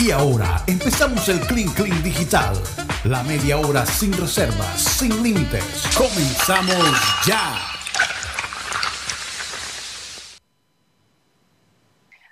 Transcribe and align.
Y 0.00 0.10
ahora 0.10 0.62
empezamos 0.66 1.28
el 1.28 1.40
Clean 1.40 1.68
Clean 1.70 2.02
Digital. 2.02 2.54
La 3.04 3.22
media 3.22 3.58
hora 3.58 3.86
sin 3.86 4.12
reservas, 4.12 4.82
sin 4.82 5.22
límites. 5.22 5.64
Comenzamos 5.96 6.76
ya. 7.26 7.58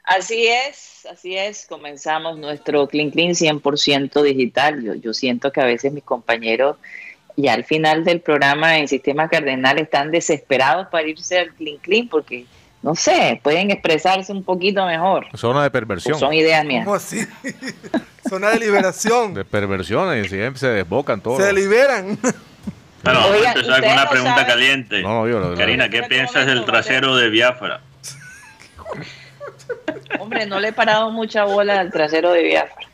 Así 0.04 0.46
es, 0.46 1.06
así 1.10 1.36
es. 1.36 1.66
Comenzamos 1.66 2.38
nuestro 2.38 2.86
Clean 2.88 3.10
Clean 3.10 3.30
100% 3.30 4.22
digital. 4.22 4.82
Yo, 4.82 4.94
yo 4.94 5.14
siento 5.14 5.50
que 5.50 5.60
a 5.60 5.64
veces 5.64 5.92
mis 5.92 6.04
compañeros 6.04 6.76
ya 7.36 7.54
al 7.54 7.64
final 7.64 8.04
del 8.04 8.20
programa 8.20 8.78
en 8.78 8.88
Sistema 8.88 9.28
Cardenal 9.28 9.78
están 9.78 10.10
desesperados 10.10 10.88
para 10.88 11.08
irse 11.08 11.38
al 11.38 11.54
Clean 11.54 11.78
Clean 11.78 12.08
porque 12.08 12.46
no 12.84 12.94
sé, 12.94 13.40
pueden 13.42 13.70
expresarse 13.70 14.30
un 14.30 14.44
poquito 14.44 14.84
mejor. 14.84 15.26
Zona 15.38 15.62
de 15.62 15.70
perversión. 15.70 16.18
son 16.18 16.34
ideas 16.34 16.66
mías. 16.66 16.84
¿Cómo 16.84 16.96
así? 16.96 17.26
Zona 18.28 18.50
de 18.50 18.58
liberación. 18.58 19.32
De 19.32 19.42
perversión, 19.42 20.18
y 20.18 20.28
siempre 20.28 20.60
se 20.60 20.66
desbocan 20.68 21.22
todos. 21.22 21.42
Se 21.42 21.50
liberan. 21.54 22.18
Bueno, 23.02 23.20
vamos 23.20 23.32
a 23.32 23.36
empezar 23.36 23.54
con 23.54 23.70
ustedes 23.72 23.92
una 23.92 24.04
no 24.04 24.10
pregunta 24.10 24.34
saben- 24.36 24.46
caliente. 24.46 25.02
No, 25.02 25.26
yo 25.26 25.40
lo- 25.40 25.56
Karina, 25.56 25.88
¿qué 25.88 26.02
piensas 26.02 26.44
del 26.44 26.66
trasero 26.66 27.16
de 27.16 27.30
Biafra? 27.30 27.80
Hombre, 30.18 30.44
no 30.44 30.60
le 30.60 30.68
he 30.68 30.72
parado 30.74 31.10
mucha 31.10 31.44
bola 31.44 31.80
al 31.80 31.90
trasero 31.90 32.32
de 32.32 32.42
Biafra. 32.42 32.86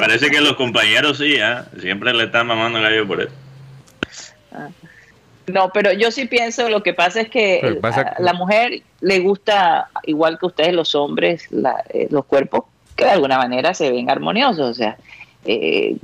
Parece 0.00 0.30
que 0.30 0.40
los 0.40 0.56
compañeros 0.56 1.18
sí, 1.18 1.38
¿ah? 1.38 1.66
siempre 1.80 2.12
le 2.12 2.24
están 2.24 2.48
mamando 2.48 2.80
gallo 2.80 3.06
por 3.06 3.22
eso. 3.22 3.32
No, 5.46 5.70
pero 5.72 5.92
yo 5.92 6.10
sí 6.10 6.26
pienso, 6.26 6.68
lo 6.68 6.82
que 6.82 6.92
pasa 6.92 7.20
es 7.20 7.28
que 7.30 7.60
pasa 7.80 8.00
la 8.18 8.32
mujer 8.32 8.82
le 9.00 9.20
gusta, 9.20 9.88
igual 10.04 10.38
que 10.38 10.46
ustedes 10.46 10.72
los 10.74 10.94
hombres, 10.94 11.46
la- 11.50 11.84
eh, 11.90 12.08
los 12.10 12.24
cuerpos 12.24 12.64
que 12.96 13.04
de 13.04 13.10
alguna 13.12 13.38
manera 13.38 13.72
se 13.74 13.90
ven 13.90 14.10
armoniosos. 14.10 14.70
O 14.70 14.74
sea, 14.74 14.96
eh, 15.44 15.96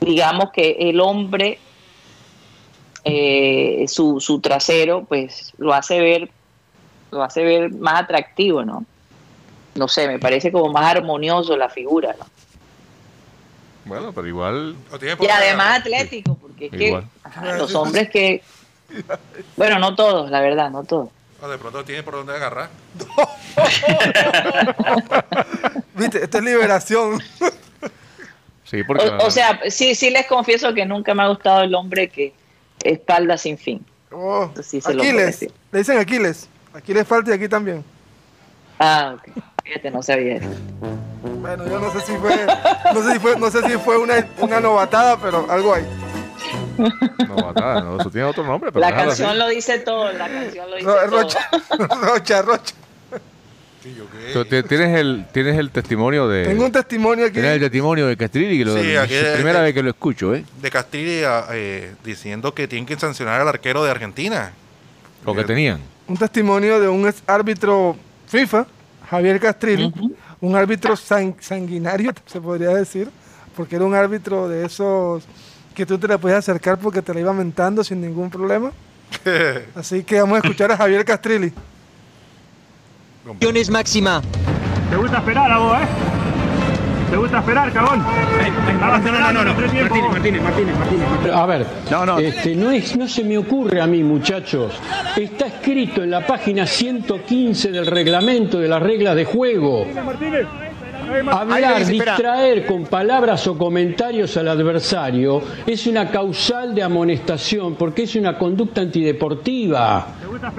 digamos 0.00 0.50
que 0.52 0.76
el 0.80 1.00
hombre, 1.00 1.58
eh, 3.04 3.84
su, 3.88 4.20
su 4.20 4.40
trasero, 4.40 5.04
pues 5.04 5.52
lo 5.58 5.72
hace 5.72 6.00
ver, 6.00 6.30
lo 7.10 7.22
hace 7.22 7.42
ver 7.44 7.72
más 7.72 8.02
atractivo, 8.02 8.64
¿no? 8.64 8.84
No 9.74 9.86
sé, 9.88 10.08
me 10.08 10.18
parece 10.18 10.50
como 10.50 10.70
más 10.72 10.96
armonioso 10.96 11.56
la 11.56 11.68
figura, 11.68 12.14
¿no? 12.18 12.26
Bueno, 13.84 14.12
pero 14.12 14.26
igual. 14.26 14.74
Y 15.24 15.28
además 15.28 15.78
atlético, 15.80 16.36
porque 16.40 16.66
es 16.66 16.72
que 16.72 16.90
ajá, 17.22 17.56
los 17.56 17.74
hombres 17.74 18.10
que... 18.10 18.42
Bueno, 19.56 19.78
no 19.78 19.94
todos, 19.94 20.30
la 20.30 20.40
verdad, 20.40 20.70
no 20.70 20.84
todos. 20.84 21.10
O 21.42 21.48
de 21.48 21.58
pronto 21.58 21.84
tiene 21.84 22.02
por 22.02 22.14
dónde 22.14 22.34
agarrar. 22.34 22.68
Viste, 25.94 26.24
esto 26.24 26.38
es 26.38 26.44
liberación. 26.44 27.22
Sí, 28.64 28.82
porque. 28.84 29.08
O, 29.08 29.26
o 29.26 29.30
sea, 29.30 29.60
sí, 29.68 29.94
sí 29.94 30.10
les 30.10 30.26
confieso 30.26 30.74
que 30.74 30.84
nunca 30.84 31.14
me 31.14 31.22
ha 31.22 31.28
gustado 31.28 31.62
el 31.62 31.74
hombre 31.74 32.08
que 32.08 32.34
espalda 32.82 33.38
sin 33.38 33.58
fin. 33.58 33.84
Oh, 34.12 34.50
Sí, 34.62 34.80
se 34.80 34.92
Aquiles. 34.92 35.46
Le 35.72 35.78
dicen 35.78 35.98
Aquiles. 35.98 36.48
Aquiles 36.74 37.06
falta 37.06 37.30
y 37.30 37.34
aquí 37.34 37.48
también. 37.48 37.84
Ah, 38.78 39.16
ok. 39.16 39.42
Fíjate, 39.64 39.90
no 39.90 40.02
sabía 40.02 40.36
eso. 40.36 40.48
Bueno, 41.22 41.66
yo 41.66 41.78
no 41.78 41.92
sé 41.92 42.00
si 42.00 42.16
fue, 42.16 42.46
no 42.94 43.02
sé 43.02 43.12
si 43.12 43.18
fue, 43.18 43.38
no 43.38 43.50
sé 43.50 43.62
si 43.62 43.78
fue 43.78 43.98
una, 43.98 44.26
una 44.38 44.60
novatada, 44.60 45.16
pero 45.18 45.46
algo 45.50 45.74
hay. 45.74 45.84
No, 46.78 47.34
batalla, 47.36 47.80
no, 47.82 48.00
eso 48.00 48.10
tiene 48.10 48.26
otro 48.26 48.44
nombre, 48.44 48.70
pero 48.72 48.80
La 48.80 48.88
así. 48.88 49.06
canción 49.06 49.38
lo 49.38 49.48
dice 49.48 49.78
todo, 49.80 50.12
la 50.12 50.28
canción 50.28 50.70
lo 50.70 50.76
dice 50.76 50.86
Ro- 50.88 50.94
todo. 51.10 51.22
Rocha, 51.22 51.48
Rocha, 52.02 52.42
Rocha. 52.42 52.74
Tienes 54.68 54.98
el, 54.98 55.26
tienes 55.32 55.56
el 55.58 55.70
testimonio 55.70 56.28
de. 56.28 56.44
Tengo 56.44 56.66
un 56.66 56.72
testimonio 56.72 57.24
aquí 57.24 57.34
Tienes 57.34 57.52
el 57.54 57.60
testimonio 57.60 58.06
de 58.08 58.16
Castrilli, 58.16 58.58
que 58.58 58.64
lo, 58.66 58.74
Sí, 58.74 58.94
aquí 58.96 59.14
es 59.14 59.22
la 59.22 59.28
es- 59.30 59.34
primera 59.36 59.62
vez 59.62 59.72
que 59.72 59.82
lo 59.82 59.88
escucho, 59.90 60.34
¿eh? 60.34 60.44
de 60.60 60.70
Castilla 60.70 61.46
eh, 61.52 61.94
diciendo 62.04 62.52
que 62.52 62.68
tienen 62.68 62.84
que 62.84 62.96
sancionar 62.98 63.40
al 63.40 63.48
arquero 63.48 63.82
de 63.82 63.90
Argentina. 63.90 64.52
Lo 65.24 65.34
que 65.34 65.44
tenían. 65.44 65.80
un 66.08 66.16
testimonio 66.16 66.78
de 66.80 66.88
un 66.88 67.06
ex 67.08 67.22
árbitro 67.26 67.96
FIFA, 68.26 68.66
Javier 69.08 69.40
Castrilli, 69.40 69.92
un 70.40 70.56
árbitro 70.56 70.94
san- 70.96 71.36
sanguinario, 71.40 72.12
se 72.26 72.40
podría 72.40 72.70
decir, 72.70 73.08
porque 73.56 73.76
era 73.76 73.84
un 73.86 73.94
árbitro 73.94 74.46
de 74.48 74.66
esos 74.66 75.24
que 75.74 75.86
tú 75.86 75.98
te 75.98 76.08
le 76.08 76.18
podías 76.18 76.38
acercar 76.38 76.78
porque 76.78 77.02
te 77.02 77.14
la 77.14 77.20
iba 77.20 77.32
mentando 77.32 77.82
sin 77.84 78.00
ningún 78.00 78.30
problema. 78.30 78.70
Así 79.74 80.02
que 80.04 80.20
vamos 80.20 80.36
a 80.36 80.38
escuchar 80.38 80.72
a 80.72 80.76
Javier 80.76 81.04
Castrilli. 81.04 81.52
Acciones 83.30 83.70
máxima. 83.70 84.22
¿Te 84.88 84.96
gusta 84.96 85.18
esperar 85.18 85.50
a 85.52 85.58
vos, 85.58 85.78
eh? 85.78 85.86
¿Te 87.10 87.16
gusta 87.16 87.38
esperar, 87.40 87.72
cagón? 87.72 87.98
No, 88.80 88.98
no, 88.98 89.32
no, 89.32 89.44
no. 89.44 89.54
Martínez, 89.54 89.90
Martínez, 90.10 90.42
Martínez, 90.42 90.76
Martínez. 90.78 91.34
A 91.34 91.46
ver, 91.46 91.66
Este, 92.22 92.54
no, 92.54 92.70
es, 92.70 92.96
no 92.96 93.08
se 93.08 93.24
me 93.24 93.36
ocurre 93.36 93.80
a 93.80 93.86
mí, 93.88 94.04
muchachos. 94.04 94.80
Está 95.16 95.46
escrito 95.46 96.04
en 96.04 96.10
la 96.10 96.24
página 96.24 96.66
115 96.66 97.72
del 97.72 97.86
reglamento 97.86 98.60
de 98.60 98.68
las 98.68 98.80
reglas 98.80 99.16
de 99.16 99.24
juego. 99.24 99.86
Martínez. 100.04 100.46
Hablar, 101.32 101.86
distraer 101.86 102.66
con 102.66 102.84
palabras 102.84 103.46
o 103.46 103.58
comentarios 103.58 104.36
al 104.36 104.48
adversario 104.48 105.42
es 105.66 105.86
una 105.86 106.10
causal 106.10 106.74
de 106.74 106.82
amonestación 106.82 107.74
porque 107.74 108.04
es 108.04 108.14
una 108.16 108.38
conducta 108.38 108.80
antideportiva. 108.80 110.06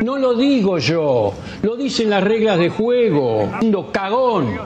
No 0.03 0.17
lo 0.17 0.35
digo 0.35 0.77
yo, 0.77 1.33
lo 1.61 1.75
dicen 1.75 2.09
las 2.09 2.23
reglas 2.23 2.59
de 2.59 2.69
juego. 2.69 3.49
Cagón 3.91 4.57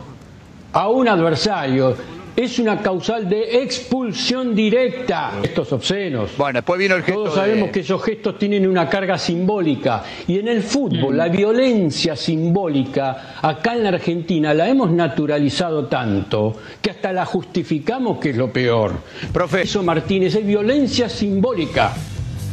a 0.74 0.90
un 0.90 1.08
adversario 1.08 1.96
es 2.36 2.60
una 2.60 2.82
causal 2.82 3.30
de 3.30 3.62
expulsión 3.64 4.54
directa. 4.56 5.32
Estos 5.44 5.72
obscenos. 5.72 6.32
Bueno, 6.38 6.58
después 6.60 6.80
vino 6.80 6.96
el 6.96 7.04
gesto 7.04 7.24
Todos 7.24 7.36
sabemos 7.36 7.68
de- 7.68 7.72
que 7.72 7.80
esos 7.80 8.04
gestos 8.04 8.38
tienen 8.38 8.68
una 8.68 8.90
carga 8.90 9.18
simbólica 9.18 10.04
y 10.28 10.40
en 10.40 10.48
el 10.48 10.62
fútbol 10.64 11.16
la 11.18 11.28
violencia 11.30 12.16
simbólica 12.16 13.36
acá 13.42 13.74
en 13.74 13.84
la 13.84 13.90
Argentina 13.90 14.54
la 14.54 14.68
hemos 14.68 14.92
naturalizado 14.92 15.86
tanto 15.86 16.56
que 16.82 16.90
hasta 16.92 17.12
la 17.14 17.26
justificamos 17.26 18.20
que 18.20 18.32
es 18.32 18.38
lo 18.38 18.52
peor. 18.52 18.94
Profe. 19.32 19.62
Eso 19.62 19.82
Martínez 19.84 20.36
es 20.36 20.46
violencia 20.46 21.08
simbólica. 21.10 21.94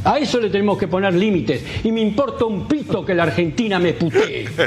A 0.05 0.19
eso 0.19 0.41
le 0.41 0.51
tenemos 0.51 0.79
que 0.79 0.89
poner 0.89 1.15
límites 1.15 1.63
y 1.85 1.93
me 1.93 2.01
importa 2.01 2.45
un 2.45 2.67
pito 2.67 3.05
que 3.05 3.15
la 3.15 3.23
Argentina 3.25 3.79
me 3.79 3.93
putee. 3.93 4.49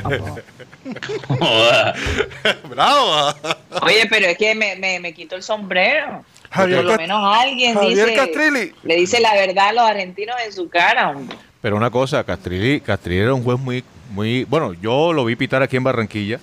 ¡Bravo! 2.69 3.33
Oye, 3.81 4.07
pero 4.09 4.27
es 4.27 4.37
que 4.37 4.55
me, 4.55 4.75
me, 4.77 4.99
me 4.99 5.13
quito 5.13 5.35
el 5.35 5.43
sombrero. 5.43 6.23
Javier 6.49 6.77
Por 6.83 6.91
lo 6.91 6.97
menos 6.97 7.21
alguien 7.23 7.73
Javier 7.73 8.07
dice, 8.07 8.15
Castrilli. 8.15 8.71
le 8.83 8.95
dice 8.95 9.19
la 9.19 9.33
verdad 9.33 9.69
a 9.69 9.73
los 9.73 9.83
argentinos 9.83 10.35
en 10.45 10.53
su 10.53 10.69
cara. 10.69 11.09
hombre. 11.09 11.35
Pero 11.61 11.75
una 11.75 11.89
cosa, 11.89 12.23
Castrilli, 12.23 12.79
Castrilli 12.79 13.21
era 13.21 13.33
un 13.33 13.43
juez 13.43 13.59
muy, 13.59 13.83
muy. 14.11 14.45
Bueno, 14.45 14.73
yo 14.73 15.11
lo 15.11 15.25
vi 15.25 15.35
pitar 15.35 15.61
aquí 15.63 15.75
en 15.75 15.83
Barranquilla, 15.83 16.39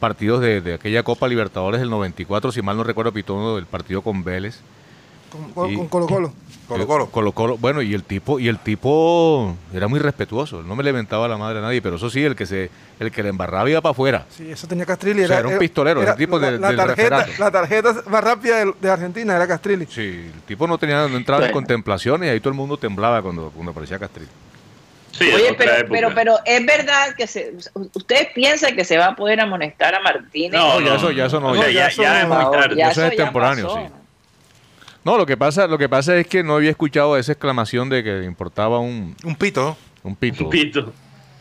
partidos 0.00 0.40
de, 0.40 0.60
de 0.60 0.74
aquella 0.74 1.02
Copa 1.02 1.28
Libertadores 1.28 1.80
del 1.80 1.90
94, 1.90 2.50
si 2.50 2.62
mal 2.62 2.76
no 2.76 2.82
recuerdo, 2.82 3.12
pitó 3.12 3.34
uno 3.34 3.54
del 3.56 3.66
partido 3.66 4.02
con 4.02 4.24
Vélez. 4.24 4.60
Con, 5.34 5.50
con- 5.52 5.70
Y- 5.72 5.76
con 5.76 5.88
Colo 5.88 6.06
Colo. 6.06 6.32
Colo 6.68 6.86
Colo. 6.86 7.06
Colo 7.10 7.32
Colo. 7.32 7.58
Bueno, 7.58 7.82
y 7.82 7.92
el 7.92 8.04
tipo, 8.04 8.38
y 8.38 8.46
el 8.48 8.58
tipo 8.60 9.54
era 9.74 9.88
muy 9.88 9.98
respetuoso, 9.98 10.62
no 10.62 10.76
me 10.76 10.82
le 10.84 10.92
mentaba 10.92 11.26
la 11.28 11.36
madre 11.36 11.58
a 11.58 11.62
nadie, 11.62 11.82
pero 11.82 11.96
eso 11.96 12.08
sí, 12.08 12.24
el 12.24 12.34
que 12.36 12.46
se, 12.46 12.70
el 13.00 13.10
que 13.10 13.22
le 13.22 13.28
embarraba 13.30 13.68
iba 13.68 13.80
para 13.80 13.90
afuera. 13.90 14.24
Sí, 14.30 14.50
eso 14.50 14.66
tenía 14.68 14.86
Castrilli. 14.86 15.24
O 15.24 15.26
sea, 15.26 15.40
era 15.40 15.48
un 15.48 15.58
pistolero, 15.58 16.00
era 16.02 16.12
el 16.12 16.16
tipo 16.16 16.38
la, 16.38 16.52
de- 16.52 16.58
la 16.60 16.68
del 16.68 16.76
tarjeta, 16.76 17.18
referato. 17.18 17.32
la 17.42 17.50
tarjeta 17.50 17.94
más 18.08 18.24
rápida 18.24 18.64
de, 18.64 18.72
de 18.80 18.90
Argentina 18.90 19.36
era 19.36 19.46
Castrilli. 19.48 19.86
Sí, 19.90 20.30
el 20.34 20.40
tipo 20.46 20.66
no 20.66 20.78
tenía, 20.78 21.06
no 21.08 21.16
entraba 21.16 21.40
en 21.44 21.52
Bueno. 21.52 21.66
contemplación 21.66 22.22
y 22.24 22.28
ahí 22.28 22.38
todo 22.40 22.50
el 22.50 22.56
mundo 22.56 22.76
temblaba 22.78 23.20
cuando, 23.20 23.50
cuando 23.50 23.72
aparecía 23.72 23.98
Castrilli. 23.98 24.30
Sí, 25.12 25.30
Oye, 25.32 25.54
pero, 25.58 25.72
pero, 25.90 26.08
pero 26.14 26.34
es 26.44 26.64
verdad 26.66 27.14
que 27.16 27.26
se, 27.28 27.54
ustedes 27.92 28.28
piensan 28.34 28.74
que 28.74 28.84
se 28.84 28.96
va 28.98 29.06
a 29.08 29.16
poder 29.16 29.38
amonestar 29.40 29.94
a 29.94 30.00
Martínez. 30.00 30.58
No, 30.60 30.80
ya 30.80 30.94
eso- 30.96 31.10
ya 31.12 31.26
eso 31.26 31.38
no, 31.40 31.54
ya 31.54 31.70
ya, 31.70 31.86
eso 31.88 32.02
ya 32.02 32.22
es 32.22 32.28
ya 32.76 32.90
Eso 32.90 33.32
pasó. 33.32 33.76
sí. 33.76 33.80
No, 35.04 35.18
lo 35.18 35.26
que 35.26 35.36
pasa, 35.36 35.66
lo 35.66 35.76
que 35.78 35.88
pasa 35.88 36.16
es 36.16 36.26
que 36.26 36.42
no 36.42 36.54
había 36.56 36.70
escuchado 36.70 37.16
esa 37.16 37.32
exclamación 37.32 37.88
de 37.88 38.02
que 38.02 38.24
importaba 38.24 38.78
un, 38.78 39.14
Un 39.24 39.36
pito. 39.36 39.76
un 40.02 40.16
pito. 40.16 40.48
Pito. 40.48 40.92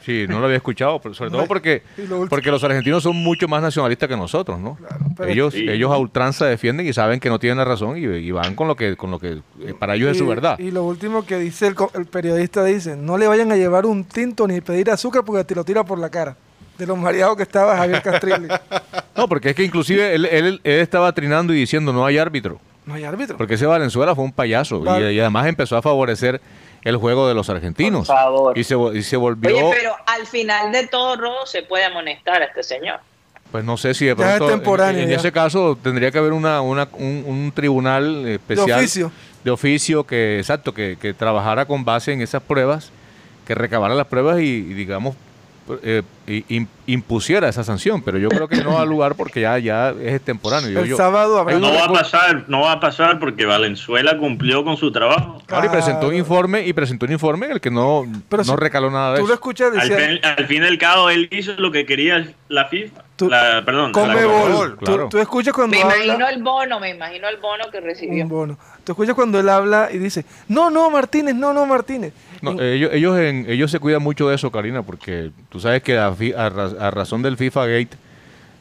Sí, 0.05 0.25
no 0.27 0.39
lo 0.41 0.47
había 0.47 0.57
escuchado, 0.57 0.99
pero 0.99 1.15
sobre 1.15 1.31
todo 1.31 1.45
porque, 1.47 1.81
Y 1.97 2.49
los 2.51 2.61
argentinos 2.65 3.03
son 3.03 3.15
mucho 3.15 3.47
más 3.47 3.61
nacionalistas 3.61 4.09
que 4.09 4.17
nosotros, 4.17 4.59
¿no? 4.59 4.77
pero- 5.15 5.29
ellos, 5.29 5.53
Sí. 5.53 5.65
ellos 5.69 5.89
a 5.93 5.97
ultranza 5.97 6.45
defienden 6.45 6.85
y 6.85 6.91
saben 6.91 7.21
que 7.21 7.29
no 7.29 7.39
tienen 7.39 7.57
la 7.57 7.63
razón 7.63 7.97
y, 7.97 8.01
y 8.01 8.31
van 8.31 8.53
con 8.53 8.67
lo 8.67 8.75
que, 8.75 8.97
con 8.97 9.11
lo 9.11 9.19
que 9.19 9.39
eh, 9.61 9.73
para 9.79 9.95
ellos 9.95 10.11
es 10.11 10.17
su 10.17 10.25
Y- 10.25 10.27
verdad. 10.27 10.59
Y 10.59 10.71
lo 10.71 10.83
último 10.83 11.25
que 11.25 11.37
dice 11.39 11.73
el 11.93 12.05
periodista 12.07 12.65
dice, 12.65 12.97
no 12.97 13.17
le 13.17 13.27
vayan 13.27 13.49
a 13.53 13.55
llevar 13.55 13.85
un 13.85 14.03
tinto 14.03 14.45
ni 14.45 14.59
pedir 14.59 14.91
azúcar 14.91 15.23
porque 15.23 15.45
te 15.45 15.55
lo 15.55 15.63
tira 15.63 15.85
por 15.85 15.97
la 15.97 16.09
cara. 16.09 16.35
De 16.77 16.85
los 16.85 16.97
mareados 16.97 17.37
que 17.37 17.43
estaba 17.43 17.77
Javier 17.77 18.01
Castrilli. 18.01 18.47
No, 19.15 19.29
porque 19.29 19.51
es 19.51 19.55
que 19.55 19.63
inclusive 19.63 20.15
él, 20.15 20.25
él- 20.25 20.59
él 20.63 20.79
estaba 20.81 21.13
trinando 21.13 21.53
y 21.53 21.57
diciendo 21.59 21.93
no 21.93 22.03
hay 22.05 22.17
árbitro. 22.17 22.59
No 22.85 22.93
hay 22.95 23.03
árbitro. 23.03 23.37
Porque 23.37 23.53
ese 23.55 23.65
Valenzuela 23.65 24.13
fue 24.15 24.23
un 24.25 24.31
payaso 24.33 24.77
y- 24.77 24.83
Vale. 24.85 25.13
y, 25.13 25.19
además 25.19 25.47
empezó 25.47 25.77
a 25.77 25.81
favorecer 25.81 26.41
el 26.83 26.97
juego 26.97 27.27
de 27.27 27.33
los 27.33 27.49
argentinos. 27.49 28.07
Por 28.07 28.15
favor. 28.17 28.57
Y 28.57 28.63
se, 28.63 28.75
y 28.93 29.03
se 29.03 29.15
volvió... 29.17 29.55
Oye, 29.55 29.75
pero 29.79 29.95
al 30.05 30.25
final 30.27 30.71
de 30.71 30.87
todo 30.87 31.15
robo 31.15 31.45
se 31.45 31.63
puede 31.63 31.85
amonestar 31.85 32.41
a 32.41 32.45
este 32.45 32.61
señor. 32.63 32.99
Pues 33.51 33.63
no 33.63 33.77
sé 33.77 33.93
si 33.93 34.05
de 34.05 34.15
Ya 34.15 34.31
es 34.31 34.35
pronto. 34.37 34.53
en- 34.53 34.59
temporáneo, 34.59 35.03
en, 35.03 35.09
ya. 35.09 35.15
ese 35.17 35.31
caso 35.31 35.77
tendría 35.81 36.11
que 36.11 36.17
haber 36.17 36.33
una, 36.33 36.59
una- 36.61 36.89
un, 36.93 37.23
un 37.27 37.51
tribunal 37.53 38.27
especial. 38.27 38.79
oficio. 38.79 39.11
De 39.43 39.51
oficio 39.51 40.05
que, 40.05 40.39
exacto, 40.39 40.73
que, 40.73 40.97
que 40.99 41.13
trabajara 41.13 41.65
con 41.65 41.85
base 41.85 42.13
en 42.13 42.21
esas 42.21 42.41
pruebas, 42.41 42.91
que 43.45 43.53
recabara 43.55 43.93
las 43.93 44.07
pruebas 44.07 44.39
y, 44.39 44.43
y, 44.45 44.73
digamos, 44.73 45.15
eh, 45.81 46.01
impusiera 46.87 47.47
esa 47.49 47.63
sanción. 47.63 48.01
Pero 48.01 48.17
yo 48.17 48.29
creo 48.29 48.47
que 48.47 48.63
no 48.63 48.79
ha 48.79 48.85
lugar 48.85 49.15
porque 49.15 49.41
ya, 49.41 49.57
ya 49.59 49.89
es 49.91 50.15
extemporáneo. 50.15 50.69
Yo- 50.71 50.79
El 50.81 50.89
yo- 50.89 50.97
sábado 50.97 51.37
habrá 51.39 51.57
No 51.59 51.73
va 51.73 51.85
a 51.85 51.91
pasar, 51.93 52.45
no 52.47 52.61
va 52.61 52.73
a 52.73 52.79
pasar 52.79 53.19
porque 53.19 53.45
Valenzuela 53.45 54.17
cumplió 54.17 54.63
con 54.63 54.77
su 54.77 54.91
trabajo. 54.91 55.41
Claro, 55.45 55.65
y 55.65 55.69
presentó 55.69 56.07
un 56.09 56.15
informe 56.15 56.65
y 56.65 56.73
presentó 56.73 57.05
un 57.05 57.11
informe 57.13 57.45
en 57.47 57.51
el 57.53 57.61
que 57.61 57.71
no, 57.71 58.05
Pero 58.29 58.43
no 58.43 58.53
si 58.53 58.59
recaló 58.59 58.89
nada 58.91 59.11
de 59.13 59.19
Tú 59.19 59.21
lo 59.23 59.27
eso. 59.27 59.33
escuchas 59.35 59.71
Al 59.77 59.87
decía, 59.89 60.07
fin, 60.07 60.19
al 60.23 60.47
fin 60.47 60.63
y 60.63 60.67
al 60.67 60.77
cabo, 60.77 61.09
él 61.09 61.27
hizo 61.31 61.53
lo 61.57 61.71
que 61.71 61.85
quería 61.85 62.25
la 62.49 62.65
FIFA. 62.65 63.02
Tú- 63.15 63.29
la, 63.29 63.61
perdón, 63.63 63.87
la 63.87 63.91
Conmebol. 63.93 64.41
Conmebol. 64.41 64.71
Tú- 64.79 64.85
claro. 64.85 65.09
Tú, 65.09 65.17
escuchas 65.19 65.53
cuando 65.53 65.75
Me 65.77 65.83
habla 65.83 66.03
imagino 66.03 66.27
el 66.27 66.41
bono, 66.43 66.79
me 66.79 66.89
imagino 66.89 67.29
el 67.29 67.37
bono 67.37 67.65
que 67.71 67.79
recibió. 67.79 68.23
un 68.23 68.29
bono. 68.29 68.57
Tú 68.83 68.91
escuchas 68.93 69.13
cuando 69.15 69.39
él 69.39 69.47
habla 69.49 69.89
y 69.91 69.97
dice, 69.99 70.25
no, 70.47 70.69
no, 70.69 70.89
Martínez, 70.89 71.35
no, 71.35 71.53
no, 71.53 71.65
Martínez. 71.65 72.11
No, 72.41 72.51
En- 72.51 72.59
ellos, 72.61 72.89
ellos, 72.93 73.17
en- 73.19 73.45
ellos 73.47 73.69
se 73.71 73.79
cuidan 73.79 74.01
mucho 74.01 74.27
de 74.29 74.35
eso, 74.35 74.51
Karina, 74.51 74.81
porque 74.81 75.31
tú 75.49 75.59
sabes 75.59 75.83
que 75.83 75.97
a, 75.97 76.11
fi- 76.11 76.33
a 76.33 76.49
ra- 76.49 76.71
a 76.79 76.91
razón 76.91 77.21
del 77.21 77.37
FIFA 77.37 77.67
Gate, 77.67 77.97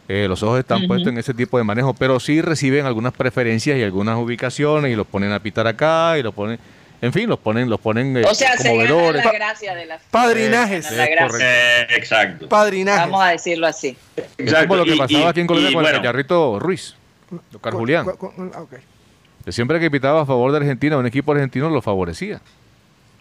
eh, 0.08 0.26
los 0.28 0.43
ojos 0.43 0.58
están 0.58 0.87
puestos 0.87 1.08
en 1.08 1.19
ese 1.19 1.32
tipo 1.32 1.56
de 1.56 1.64
manejo, 1.64 1.94
pero 1.94 2.20
sí 2.20 2.43
reciben 2.43 2.84
algunas 2.87 3.12
preferencias 3.14 3.78
y 3.78 3.82
algunas 3.82 4.19
ubicaciones 4.19 4.93
y 4.93 4.96
los 4.96 5.06
ponen 5.06 5.32
a 5.32 5.40
pitar 5.40 5.66
acá 5.66 6.19
y 6.19 6.22
los 6.22 6.34
ponen, 6.34 6.58
en 7.02 7.12
fin, 7.12 7.28
los 7.28 7.38
ponen, 7.38 7.69
los 7.69 7.78
ponen 7.81 8.16
eh, 8.16 8.22
O 8.26 8.34
sea, 8.34 8.56
se 8.56 8.69
como 8.69 8.78
gana 8.81 8.90
vedores. 8.94 9.25
la 9.25 9.32
gracia 9.32 9.75
de 9.75 9.84
la 9.87 9.99
Padrinajes. 10.10 10.87
Se 10.87 11.06
gracia. 11.10 11.81
Eh, 11.82 11.87
exacto. 11.90 12.49
Padrinaje. 12.49 13.00
Vamos 13.00 13.22
a 13.22 13.28
decirlo 13.28 13.66
así. 13.66 13.94
Es 14.16 14.25
exacto. 14.38 14.69
como 14.69 14.76
lo 14.78 14.84
que 14.84 14.94
Y- 14.94 14.99
pasaba 14.99 15.25
y- 15.25 15.26
aquí 15.28 15.40
en 15.40 15.46
Colombia 15.46 15.70
y 15.70 15.75
con 15.75 15.84
el 15.87 15.93
Gallarrito 15.93 16.58
Ruiz, 16.58 16.94
Oscar 17.54 17.75
Julián, 17.75 18.06
ah, 18.54 18.64
que 19.44 19.52
siempre 19.52 19.78
que 19.81 19.90
pitaba 19.90 20.22
a 20.22 20.26
favor 20.26 20.52
de 20.52 20.58
Argentina, 20.58 20.96
un 20.96 21.06
equipo 21.06 21.32
argentino 21.32 21.69
lo 21.69 21.82
favorecía. 21.82 22.40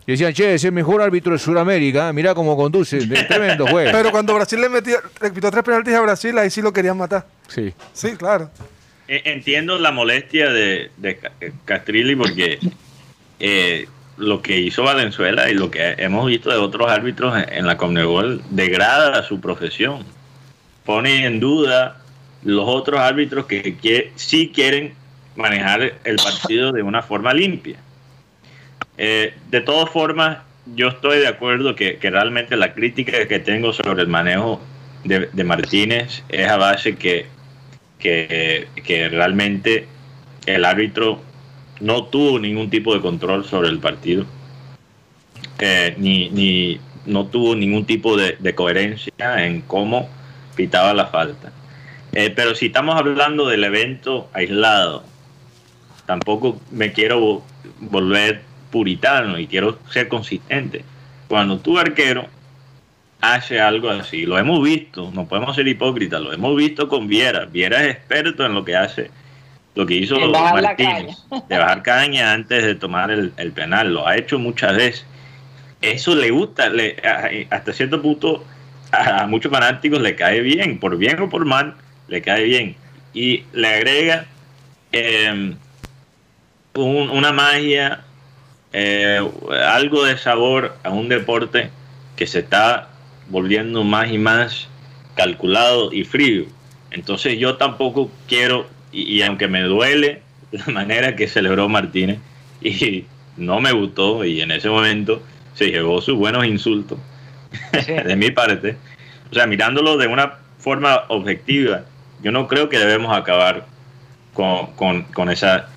Y 0.05 0.11
decían, 0.13 0.33
che, 0.33 0.45
ese 0.45 0.55
es 0.55 0.63
el 0.65 0.71
mejor 0.71 1.01
árbitro 1.01 1.33
de 1.33 1.39
Sudamérica, 1.39 2.11
mira 2.11 2.33
cómo 2.33 2.57
conduce, 2.57 2.97
es 2.97 3.27
tremendo 3.27 3.67
juez. 3.67 3.89
Pero 3.91 4.11
cuando 4.11 4.33
Brasil 4.33 4.59
le 4.59 4.67
metió, 4.69 4.97
le 5.21 5.31
quitó 5.31 5.51
tres 5.51 5.63
penaltis 5.63 5.93
a 5.93 6.01
Brasil, 6.01 6.37
ahí 6.37 6.49
sí 6.49 6.61
lo 6.61 6.73
querían 6.73 6.97
matar. 6.97 7.25
Sí. 7.47 7.71
Sí, 7.93 8.15
claro. 8.15 8.49
Eh, 9.07 9.21
Entiendo 9.25 9.77
la 9.77 9.91
molestia 9.91 10.49
de, 10.49 10.89
de 10.97 11.17
Ca- 11.17 11.31
eh, 11.39 11.51
Castrilli 11.65 12.15
porque 12.15 12.59
eh, 13.41 13.87
lo 14.17 14.41
que 14.41 14.59
hizo 14.59 14.83
Valenzuela 14.83 15.49
y 15.49 15.53
lo 15.55 15.69
que 15.69 15.95
hemos 15.97 16.27
visto 16.27 16.49
de 16.49 16.57
otros 16.57 16.89
árbitros 16.89 17.35
en, 17.49 17.65
la 17.65 17.75
Conmebol 17.75 18.41
degrada 18.49 19.23
su 19.23 19.41
profesión. 19.41 20.05
Pone 20.85 21.25
en 21.25 21.39
duda 21.39 21.97
los 22.43 22.65
otros 22.67 22.99
árbitros 22.99 23.45
que 23.45 23.77
quie- 23.77 24.11
sí 24.15 24.51
quieren 24.53 24.93
manejar 25.35 25.95
el 26.03 26.15
partido 26.17 26.71
de 26.71 26.83
una 26.83 27.01
forma 27.01 27.33
limpia. 27.33 27.77
Eh, 28.97 29.33
de 29.49 29.61
todas 29.61 29.89
formas, 29.89 30.37
yo 30.75 30.89
estoy 30.89 31.19
de 31.19 31.27
acuerdo 31.27 31.75
que, 31.75 31.97
que 31.97 32.09
realmente 32.09 32.55
la 32.55 32.73
crítica 32.73 33.27
que 33.27 33.39
tengo 33.39 33.73
sobre 33.73 34.03
el 34.03 34.07
manejo 34.07 34.61
de, 35.03 35.29
de 35.33 35.43
Martínez 35.43 36.23
es 36.29 36.47
a 36.47 36.57
base 36.57 36.95
que 36.95 37.25
que, 38.01 38.67
que 38.83 39.09
realmente 39.09 39.87
el 40.45 40.65
árbitro 40.65 41.21
no 41.81 42.05
tuvo 42.05 42.39
ningún 42.39 42.69
tipo 42.69 42.93
de 42.93 43.01
control 43.01 43.43
sobre 43.45 43.69
el 43.69 43.79
partido, 43.79 44.25
eh, 45.59 45.95
ni, 45.97 46.29
ni 46.29 46.79
no 47.05 47.25
tuvo 47.25 47.55
ningún 47.55 47.85
tipo 47.85 48.15
de, 48.15 48.37
coherencia 48.55 49.45
en 49.45 49.61
cómo 49.61 50.09
pitaba 50.55 50.93
la 50.93 51.07
falta. 51.07 51.51
Eh, 52.13 52.31
pero 52.35 52.55
si 52.55 52.67
estamos 52.67 52.95
hablando 52.95 53.47
del 53.47 53.63
evento 53.63 54.29
aislado, 54.33 55.03
tampoco 56.05 56.59
me 56.71 56.91
quiero 56.91 57.19
vo- 57.19 57.41
volver 57.79 58.41
puritano 58.71 59.39
y 59.39 59.47
quiero 59.47 59.79
ser 59.89 60.07
consistente. 60.07 60.83
Cuando 61.27 61.59
tu 61.59 61.77
arquero 61.77 62.27
hace 63.21 63.61
algo 63.61 63.89
así. 63.89 64.25
Lo 64.25 64.37
hemos 64.37 64.63
visto, 64.63 65.11
no 65.13 65.27
podemos 65.27 65.55
ser 65.55 65.67
hipócritas, 65.67 66.19
lo 66.21 66.33
hemos 66.33 66.55
visto 66.55 66.89
con 66.89 67.07
Viera. 67.07 67.45
Viera 67.45 67.83
es 67.85 67.95
experto 67.95 68.45
en 68.45 68.53
lo 68.53 68.65
que 68.65 68.75
hace, 68.75 69.11
lo 69.75 69.85
que 69.85 69.95
hizo 69.95 70.15
bajar 70.31 70.61
Martínez, 70.63 71.17
de 71.47 71.57
bajar 71.57 71.81
caña 71.83 72.33
antes 72.33 72.63
de 72.63 72.75
tomar 72.75 73.09
el, 73.11 73.31
el 73.37 73.51
penal. 73.51 73.93
Lo 73.93 74.07
ha 74.07 74.17
hecho 74.17 74.37
muchas 74.39 74.75
veces. 74.75 75.05
Eso 75.81 76.13
le 76.15 76.29
gusta, 76.29 76.69
le, 76.69 76.97
a- 77.03 77.29
hasta 77.55 77.73
cierto 77.73 78.01
punto 78.01 78.43
a, 78.91 79.23
a 79.23 79.27
muchos 79.27 79.51
fanáticos 79.51 80.01
le 80.01 80.15
cae 80.15 80.41
bien, 80.41 80.77
por 80.79 80.97
bien 80.97 81.19
o 81.21 81.29
por 81.29 81.45
mal, 81.45 81.75
le 82.07 82.21
cae 82.21 82.43
bien. 82.43 82.75
Y 83.13 83.43
le 83.53 83.67
agrega 83.67 84.25
eh, 84.91 85.53
un- 86.75 87.09
una 87.09 87.31
magia, 87.31 88.01
eh, 88.73 89.19
algo 89.65 90.05
de 90.05 90.17
sabor 90.17 90.75
a 90.83 90.89
un 90.89 91.09
deporte 91.09 91.69
que 92.15 92.27
se 92.27 92.39
está 92.39 92.89
volviendo 93.29 93.83
más 93.83 94.11
y 94.11 94.17
más 94.17 94.67
calculado 95.15 95.91
y 95.91 96.03
frío. 96.03 96.45
Entonces 96.91 97.37
yo 97.39 97.55
tampoco 97.57 98.11
quiero, 98.27 98.67
y, 98.91 99.03
y 99.17 99.21
aunque 99.23 99.47
me 99.47 99.61
duele 99.61 100.21
la 100.51 100.65
manera 100.73 101.15
que 101.15 101.27
celebró 101.27 101.69
Martínez, 101.69 102.19
y 102.61 103.05
no 103.37 103.59
me 103.59 103.71
gustó, 103.71 104.23
y 104.25 104.41
en 104.41 104.51
ese 104.51 104.69
momento 104.69 105.21
se 105.55 105.69
llevó 105.71 106.01
sus 106.01 106.15
buenos 106.15 106.45
insultos 106.45 106.97
de 107.87 108.15
mi 108.15 108.31
parte, 108.31 108.77
o 109.31 109.33
sea, 109.33 109.45
mirándolo 109.47 109.97
de 109.97 110.07
una 110.07 110.33
forma 110.59 111.03
objetiva, 111.07 111.83
yo 112.21 112.31
no 112.31 112.47
creo 112.47 112.69
que 112.69 112.77
debemos 112.77 113.15
acabar 113.17 113.65
con, 114.33 114.67
con- 114.75 115.03
con 115.03 115.29
esa, 115.29 115.69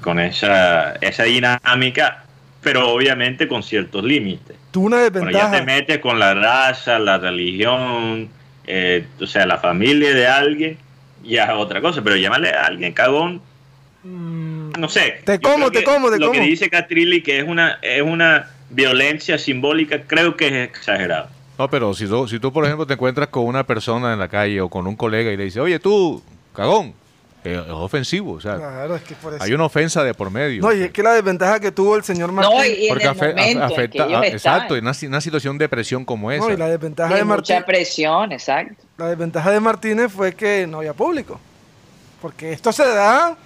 con 0.00 0.18
esa, 0.18 0.92
esa 1.00 1.24
dinámica, 1.24 2.24
pero 2.62 2.88
obviamente 2.90 3.46
con 3.48 3.62
ciertos 3.62 4.02
límites. 4.04 4.56
Tuvo 4.70 4.86
una 4.86 4.96
Bueno, 5.10 5.30
ya 5.30 5.50
te 5.50 5.50
desventaja. 5.50 5.64
metes 5.64 5.98
con 5.98 6.18
la 6.18 6.32
raza, 6.34 6.98
la 6.98 7.18
religión, 7.18 8.28
eh, 8.66 9.04
o 9.20 9.26
sea, 9.26 9.44
la 9.46 9.58
familia 9.58 10.14
de 10.14 10.26
alguien, 10.26 10.78
ya 11.22 11.44
es 11.44 11.50
otra 11.52 11.80
cosa, 11.80 12.02
pero 12.02 12.16
llámale 12.16 12.50
a 12.50 12.66
alguien 12.66 12.92
cagón, 12.92 13.40
Mm, 14.04 14.72
no 14.78 14.88
sé. 14.88 15.20
Te 15.24 15.40
como, 15.40 15.70
te 15.70 15.84
como, 15.84 16.10
te 16.10 16.18
Lo 16.18 16.32
que 16.32 16.38
como. 16.38 16.50
dice 16.50 16.68
Catrilli 16.68 17.22
que 17.22 17.38
es 17.38 17.44
una, 17.44 17.78
es 17.82 18.02
una 18.02 18.50
violencia 18.70 19.38
simbólica, 19.38 20.02
creo 20.06 20.36
que 20.36 20.48
es 20.48 20.68
exagerado. 20.68 21.28
No, 21.58 21.70
pero 21.70 21.94
si 21.94 22.06
tú, 22.06 22.26
si 22.26 22.40
tú, 22.40 22.52
por 22.52 22.64
ejemplo, 22.64 22.86
te 22.86 22.94
encuentras 22.94 23.28
con 23.28 23.44
una 23.44 23.64
persona 23.64 24.12
en 24.12 24.18
la 24.18 24.28
calle 24.28 24.60
o 24.60 24.68
con 24.68 24.86
un 24.86 24.96
colega 24.96 25.30
y 25.30 25.36
le 25.36 25.44
dices, 25.44 25.62
oye, 25.62 25.78
tú, 25.78 26.22
cagón, 26.54 26.94
es 27.44 27.58
ofensivo. 27.68 28.32
O 28.32 28.40
sea, 28.40 28.56
Claro, 28.56 28.94
es 28.96 29.02
que 29.02 29.14
por 29.14 29.34
eso. 29.34 29.42
hay 29.42 29.52
una 29.52 29.64
ofensa 29.64 30.04
de 30.04 30.14
por 30.14 30.30
medio. 30.30 30.62
No, 30.62 30.72
y 30.72 30.82
es 30.82 30.90
que 30.92 31.02
la 31.02 31.12
desventaja 31.12 31.58
que 31.60 31.72
tuvo 31.72 31.96
el 31.96 32.04
señor 32.04 32.30
Martín. 32.32 32.56
No, 32.56 32.64
y 32.64 32.82
en 32.86 32.88
porque 32.88 33.04
el 33.04 33.10
afe- 33.10 33.28
momento 33.34 33.50
en 33.50 33.62
afecta, 33.62 34.04
que 34.06 34.08
ellos 34.10 34.22
a- 34.22 34.26
están, 34.26 34.54
exacto, 34.56 34.76
en 34.76 34.84
una, 34.86 34.92
una 35.08 35.20
situación 35.20 35.58
de 35.58 35.68
presión 35.68 36.04
como 36.04 36.30
esa. 36.30 36.46
No, 36.46 36.52
y 36.52 36.56
la 36.56 36.68
desventaja 36.68 37.12
de 37.12 37.18
de 37.20 37.24
Martín, 37.24 37.56
mucha 37.56 37.66
presión, 37.66 38.32
exacto. 38.32 38.82
la 38.98 39.06
desventaja 39.08 39.50
de 39.50 39.60
Martínez 39.60 40.12
fue 40.12 40.34
que 40.34 40.66
no 40.66 40.78
había 40.78 40.92
público. 40.94 41.40
Porque 42.20 42.52
esto 42.52 42.70
se 42.72 42.86
da 42.86 43.36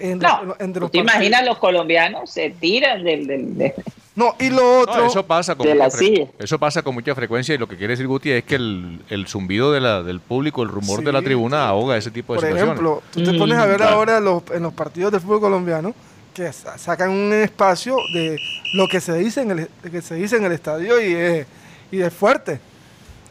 en, 0.00 0.18
No, 0.18 0.56
entre 0.58 0.74
¿tú 0.74 0.80
los 0.80 0.90
te 0.90 0.98
partidos. 0.98 1.04
imaginas 1.14 1.44
los 1.44 1.58
colombianos 1.58 2.28
se 2.30 2.50
tiran 2.50 3.04
del, 3.04 3.26
del, 3.28 3.56
de- 3.56 3.74
No, 4.16 4.34
y 4.38 4.48
lo 4.50 4.56
No, 4.62 4.78
otro. 4.80 5.06
eso 5.06 5.26
pasa 5.26 5.56
con 5.56 5.66
de 5.66 5.74
mucha 5.74 5.84
la 5.86 5.90
fre- 5.90 5.98
silla. 5.98 6.26
eso 6.38 6.58
pasa 6.58 6.82
con 6.82 6.94
mucha 6.94 7.14
frecuencia 7.16 7.54
y 7.54 7.58
lo 7.58 7.66
que 7.66 7.76
quiere 7.76 7.94
decir 7.94 8.06
Guti 8.06 8.30
es 8.30 8.44
que 8.44 8.54
el, 8.54 9.00
el 9.08 9.26
zumbido 9.26 9.72
de 9.72 9.80
la, 9.80 10.02
del 10.04 10.20
público, 10.20 10.62
el 10.62 10.68
rumor 10.68 11.02
de 11.02 11.12
la 11.12 11.18
Sí. 11.18 11.24
tribuna 11.24 11.66
ahoga 11.66 11.96
ese 11.96 12.12
tipo 12.12 12.34
de 12.34 12.38
por 12.40 12.46
situaciones. 12.48 12.74
ejemplo, 12.74 13.02
tú 13.12 13.22
te 13.24 13.36
pones 13.36 13.58
a 13.58 13.66
ver 13.66 13.82
ahora 13.82 14.20
los, 14.20 14.42
en 14.52 14.62
los 14.62 14.72
partidos 14.72 15.10
del 15.10 15.20
fútbol 15.20 15.40
colombiano 15.40 15.94
que 16.32 16.52
sa- 16.52 16.78
sacan 16.78 17.10
un 17.10 17.32
espacio 17.32 17.96
de 18.12 18.38
lo 18.74 18.86
que 18.86 19.00
se 19.00 19.14
dice 19.18 19.42
en 19.42 19.50
el, 19.50 19.68
que 19.90 20.00
se 20.00 20.14
dice 20.14 20.36
en 20.36 20.44
el 20.44 20.52
estadio 20.52 21.00
y 21.00 21.12
es, 21.12 21.46
y 21.90 22.00
es 22.00 22.12
fuerte. 22.14 22.60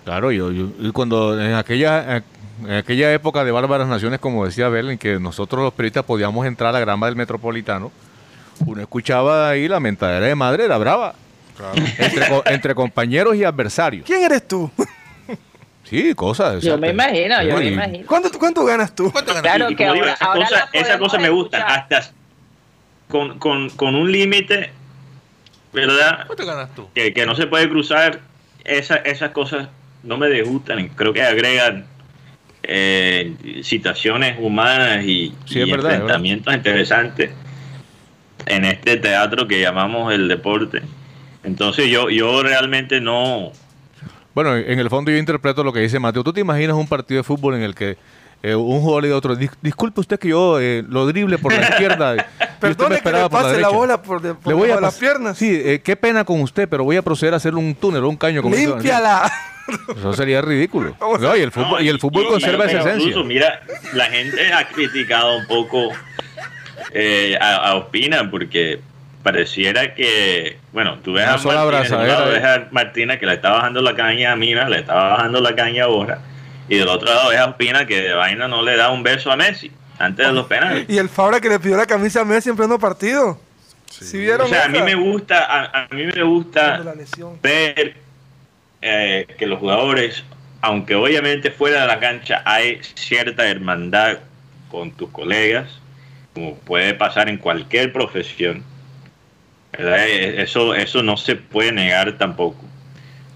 Claro, 0.03 0.33
y, 0.33 0.37
y- 0.37 0.75
y 0.87 0.91
cuando 0.91 1.39
en 1.41 1.53
aquella, 1.53 2.17
en 2.65 2.71
aquella 2.73 3.13
época 3.13 3.45
de 3.45 3.51
bárbaras 3.51 3.87
naciones, 3.87 4.19
como 4.19 4.45
decía 4.45 4.67
Bel, 4.67 4.89
en 4.89 4.97
que 4.97 5.17
nosotros 5.17 5.63
los 5.63 5.73
periodistas 5.73 6.03
podíamos 6.03 6.45
entrar 6.45 6.69
a 6.69 6.73
la 6.73 6.79
grama 6.81 7.05
del 7.05 7.15
metropolitano, 7.15 7.89
uno 8.65 8.81
escuchaba 8.81 9.50
ahí 9.50 9.67
la 9.67 9.79
mentadera 9.79 10.25
de 10.25 10.36
madre, 10.36 10.65
era 10.65 10.77
brava. 10.77 11.15
Entre, 11.98 12.27
co- 12.27 12.43
entre 12.45 12.74
compañeros 12.75 13.36
y 13.36 13.43
adversarios. 13.43 14.05
¿Quién 14.05 14.24
eres 14.24 14.48
tú? 14.48 14.72
Sí, 15.83 16.15
cosas. 16.15 16.63
Yo 16.63 16.77
me 16.77 16.89
imagino, 16.89 17.43
yo 17.43 17.57
me 17.57 17.67
imagino. 17.67 18.07
¿Cuánto, 18.07 18.31
cuánto 18.39 18.65
ganas 18.65 18.95
tú? 18.95 19.12
Claro 19.41 19.69
Y 19.69 19.75
que 19.75 19.83
como 19.83 19.93
digo, 19.93 20.07
ahora, 20.19 20.48
esas 20.72 20.98
cosas 20.98 21.22
me 21.22 21.27
escuchar. 21.27 21.63
hasta 21.67 22.12
con, 23.10 23.38
con, 23.38 23.69
con 23.72 23.93
un 23.93 24.12
límite, 24.12 24.72
¿verdad? 25.72 26.25
¿Cuánto 26.25 26.45
ganas 26.45 26.74
tú? 26.74 26.89
Que, 26.95 27.13
que 27.13 27.25
no 27.25 27.36
se 27.36 27.45
puede 27.48 27.69
cruzar, 27.69 28.22
esa, 28.63 28.95
esas 28.95 29.31
cosas 29.31 29.67
no 30.01 30.17
me 30.17 30.29
disgustan, 30.29 30.88
creo 30.89 31.13
que 31.13 31.22
agregan 31.22 31.86
eh, 32.63 33.36
situaciones 33.62 34.38
humanas 34.39 35.03
y, 35.05 35.36
Sí, 35.45 35.60
y 35.60 35.62
es 35.63 35.69
verdad, 35.69 35.91
enfrentamientos 35.91 36.53
interesantes 36.55 37.31
en 38.45 38.65
este 38.65 38.97
teatro 38.97 39.47
que 39.47 39.59
llamamos 39.62 40.13
el 40.13 40.27
deporte. 40.27 40.81
Entonces 41.43 41.88
yo, 41.89 42.09
yo 42.09 42.41
realmente 42.43 43.01
no, 43.01 43.51
Bueno, 44.33 44.55
en 44.55 44.79
el 44.79 44.89
fondo 44.89 45.12
yo 45.12 45.17
interpreto 45.17 45.63
lo 45.63 45.73
que 45.73 45.81
dice 45.81 46.00
Mateo. 46.00 46.23
¿Tú 46.23 46.33
te 46.33 46.39
imaginas 46.41 46.75
un 46.75 46.88
partido 46.88 47.19
de 47.19 47.23
fútbol 47.23 47.55
en 47.55 47.62
el 47.63 47.75
que 47.75 47.97
eh, 48.41 48.55
un 48.55 48.81
jugador 48.81 49.05
a 49.12 49.15
otro, 49.15 49.38
"Dis- 49.38 49.55
disculpe 49.62 50.01
usted 50.01 50.19
que 50.19 50.27
yo 50.29 50.59
eh, 50.59 50.83
lo 50.88 51.05
drible 51.05 51.38
por 51.38 51.53
la 51.53 51.62
izquierda 51.69 52.15
y 52.15 52.17
usted 52.19 52.27
me 52.39 52.47
Perdone 52.59 53.01
que 53.01 53.12
le 53.12 53.19
por 53.21 53.29
pase 53.29 53.43
la, 53.45 53.51
derecha"? 53.53 53.69
bola 53.69 54.01
por, 54.01 54.21
de, 54.21 54.33
por 54.35 54.47
Le 54.47 54.53
voy 54.53 54.69
a 54.69 54.79
las 54.81 54.95
piernas. 54.95 55.38
Sí, 55.38 55.50
eh, 55.63 55.81
qué 55.83 55.95
pena 55.95 56.23
con 56.25 56.41
usted, 56.41 56.67
pero 56.67 56.83
voy 56.83 56.97
a 56.97 57.01
proceder 57.01 57.33
a 57.33 57.38
hacerle 57.38 57.59
un 57.59 57.73
túnel 57.75 58.03
o 58.03 58.09
un 58.09 58.17
caño. 58.17 58.41
como 58.41 58.55
Límpiala. 58.55 59.31
Eso 59.97 60.12
sería 60.13 60.41
ridículo. 60.41 60.93
No, 61.21 61.38
y 61.38 61.41
el 61.41 61.51
fútbol, 61.51 61.81
y 61.81 61.88
el 61.88 62.00
fútbol 62.00 62.23
y- 62.25 62.27
conserva 62.27 62.65
y- 62.65 62.69
esa 62.75 62.79
incluso, 62.79 62.95
esencia. 63.09 63.23
Mira, 63.23 63.62
la 63.93 64.05
gente 64.07 64.51
ha 64.53 64.67
criticado 64.67 65.38
un 65.38 65.47
poco 65.47 65.89
eh, 66.94 67.38
a, 67.39 67.56
a 67.56 67.75
Ospina 67.75 68.30
porque 68.30 68.80
pareciera 69.24 69.96
que, 69.96 70.58
bueno, 70.74 71.00
tú 71.03 71.13
ves 71.13 71.24
Una 71.24 71.36
a 71.36 71.38
sola 71.38 71.65
Martínez, 71.65 72.34
ves 72.34 72.44
a 72.44 72.68
Martina 72.72 73.18
que 73.18 73.25
le 73.25 73.34
está 73.36 73.51
bajando 73.51 73.82
la 73.82 73.96
caña 73.96 74.34
a 74.34 74.36
Mina, 74.36 74.68
le 74.70 74.80
está 74.80 74.94
bajando 74.94 75.39
la 75.39 75.56
caña 75.56 75.86
ahora, 75.86 76.20
y 76.68 76.77
del 76.77 76.89
otro 76.89 77.08
lado 77.08 77.30
ves 77.30 77.39
a 77.39 77.46
Ospina 77.46 77.88
que 77.88 78.01
de 78.01 78.13
vaina 78.13 78.48
no 78.48 78.62
le 78.62 78.75
da 78.75 78.89
un 78.89 79.01
beso 79.01 79.32
a 79.32 79.38
Messi 79.38 79.72
antes 79.98 80.27
de 80.27 80.34
los 80.34 80.46
penales. 80.48 80.86
Y 80.89 80.98
el 80.98 81.10
Fabra 81.10 81.39
que 81.39 81.50
le 81.50 81.60
pidió 81.60 81.77
la 81.77 81.86
camisa 81.86 82.22
a 82.22 82.25
Messi 82.25 82.50
en 82.50 82.58
pleno 82.58 82.77
partido. 82.77 83.39
Si 83.89 84.18
vieron 84.18 84.48
O 84.48 84.50
sea, 84.50 84.65
a 84.65 84.70
mí 84.70 84.82
me 84.82 84.96
gusta, 84.96 85.46
a, 85.46 85.84
a 85.84 85.88
mí 85.92 86.03
me 86.06 86.24
gusta 86.24 86.84
ver 87.42 87.96
eh, 88.82 89.27
que 89.38 89.46
los 89.46 89.60
jugadores, 89.60 90.24
aunque 90.62 90.96
obviamente 90.96 91.51
fuera 91.51 91.82
de 91.82 91.88
la 91.88 92.00
cancha 92.00 92.42
hay 92.44 92.80
cierta 92.96 93.48
hermandad 93.48 94.18
con 94.70 94.92
tus 94.92 95.10
colegas, 95.12 95.80
como 96.33 96.55
puede 96.55 96.93
pasar 96.93 97.29
en 97.29 97.37
cualquier 97.37 97.93
profesión, 97.93 98.63
¿verdad? 99.71 100.07
Eh, 100.07 100.41
Eso, 100.41 100.73
eso 100.75 101.03
no 101.03 101.17
se 101.17 101.35
puede 101.35 101.71
negar 101.71 102.17
tampoco. 102.17 102.63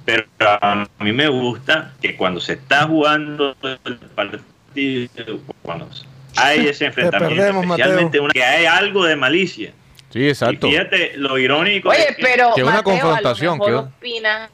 Pero 0.05 0.25
a 0.39 0.87
mí 0.99 1.11
me 1.11 1.27
gusta 1.27 1.93
que 2.01 2.15
cuando 2.15 2.39
se 2.39 2.53
está 2.53 2.83
jugando 2.87 3.55
el 3.85 3.97
partido, 4.15 5.09
cuando 5.61 5.89
hay 6.37 6.67
ese 6.67 6.85
enfrentamiento, 6.85 7.35
perdemos, 7.35 7.65
especialmente 7.65 8.19
una, 8.19 8.33
que 8.33 8.43
hay 8.43 8.65
algo 8.65 9.03
de 9.05 9.15
malicia. 9.15 9.73
Sí, 10.09 10.29
exacto. 10.29 10.67
Y 10.67 10.71
fíjate 10.71 11.17
lo 11.17 11.37
irónico. 11.37 11.89
Oye, 11.89 12.15
pero 12.21 12.53
que 12.55 12.63
una 12.63 12.75
Mateo, 12.77 12.83
confrontación, 12.93 13.55
a 13.55 13.57
lo 13.57 13.65
mejor 13.65 13.83
que- 13.83 13.89
Ospina, 13.95 14.49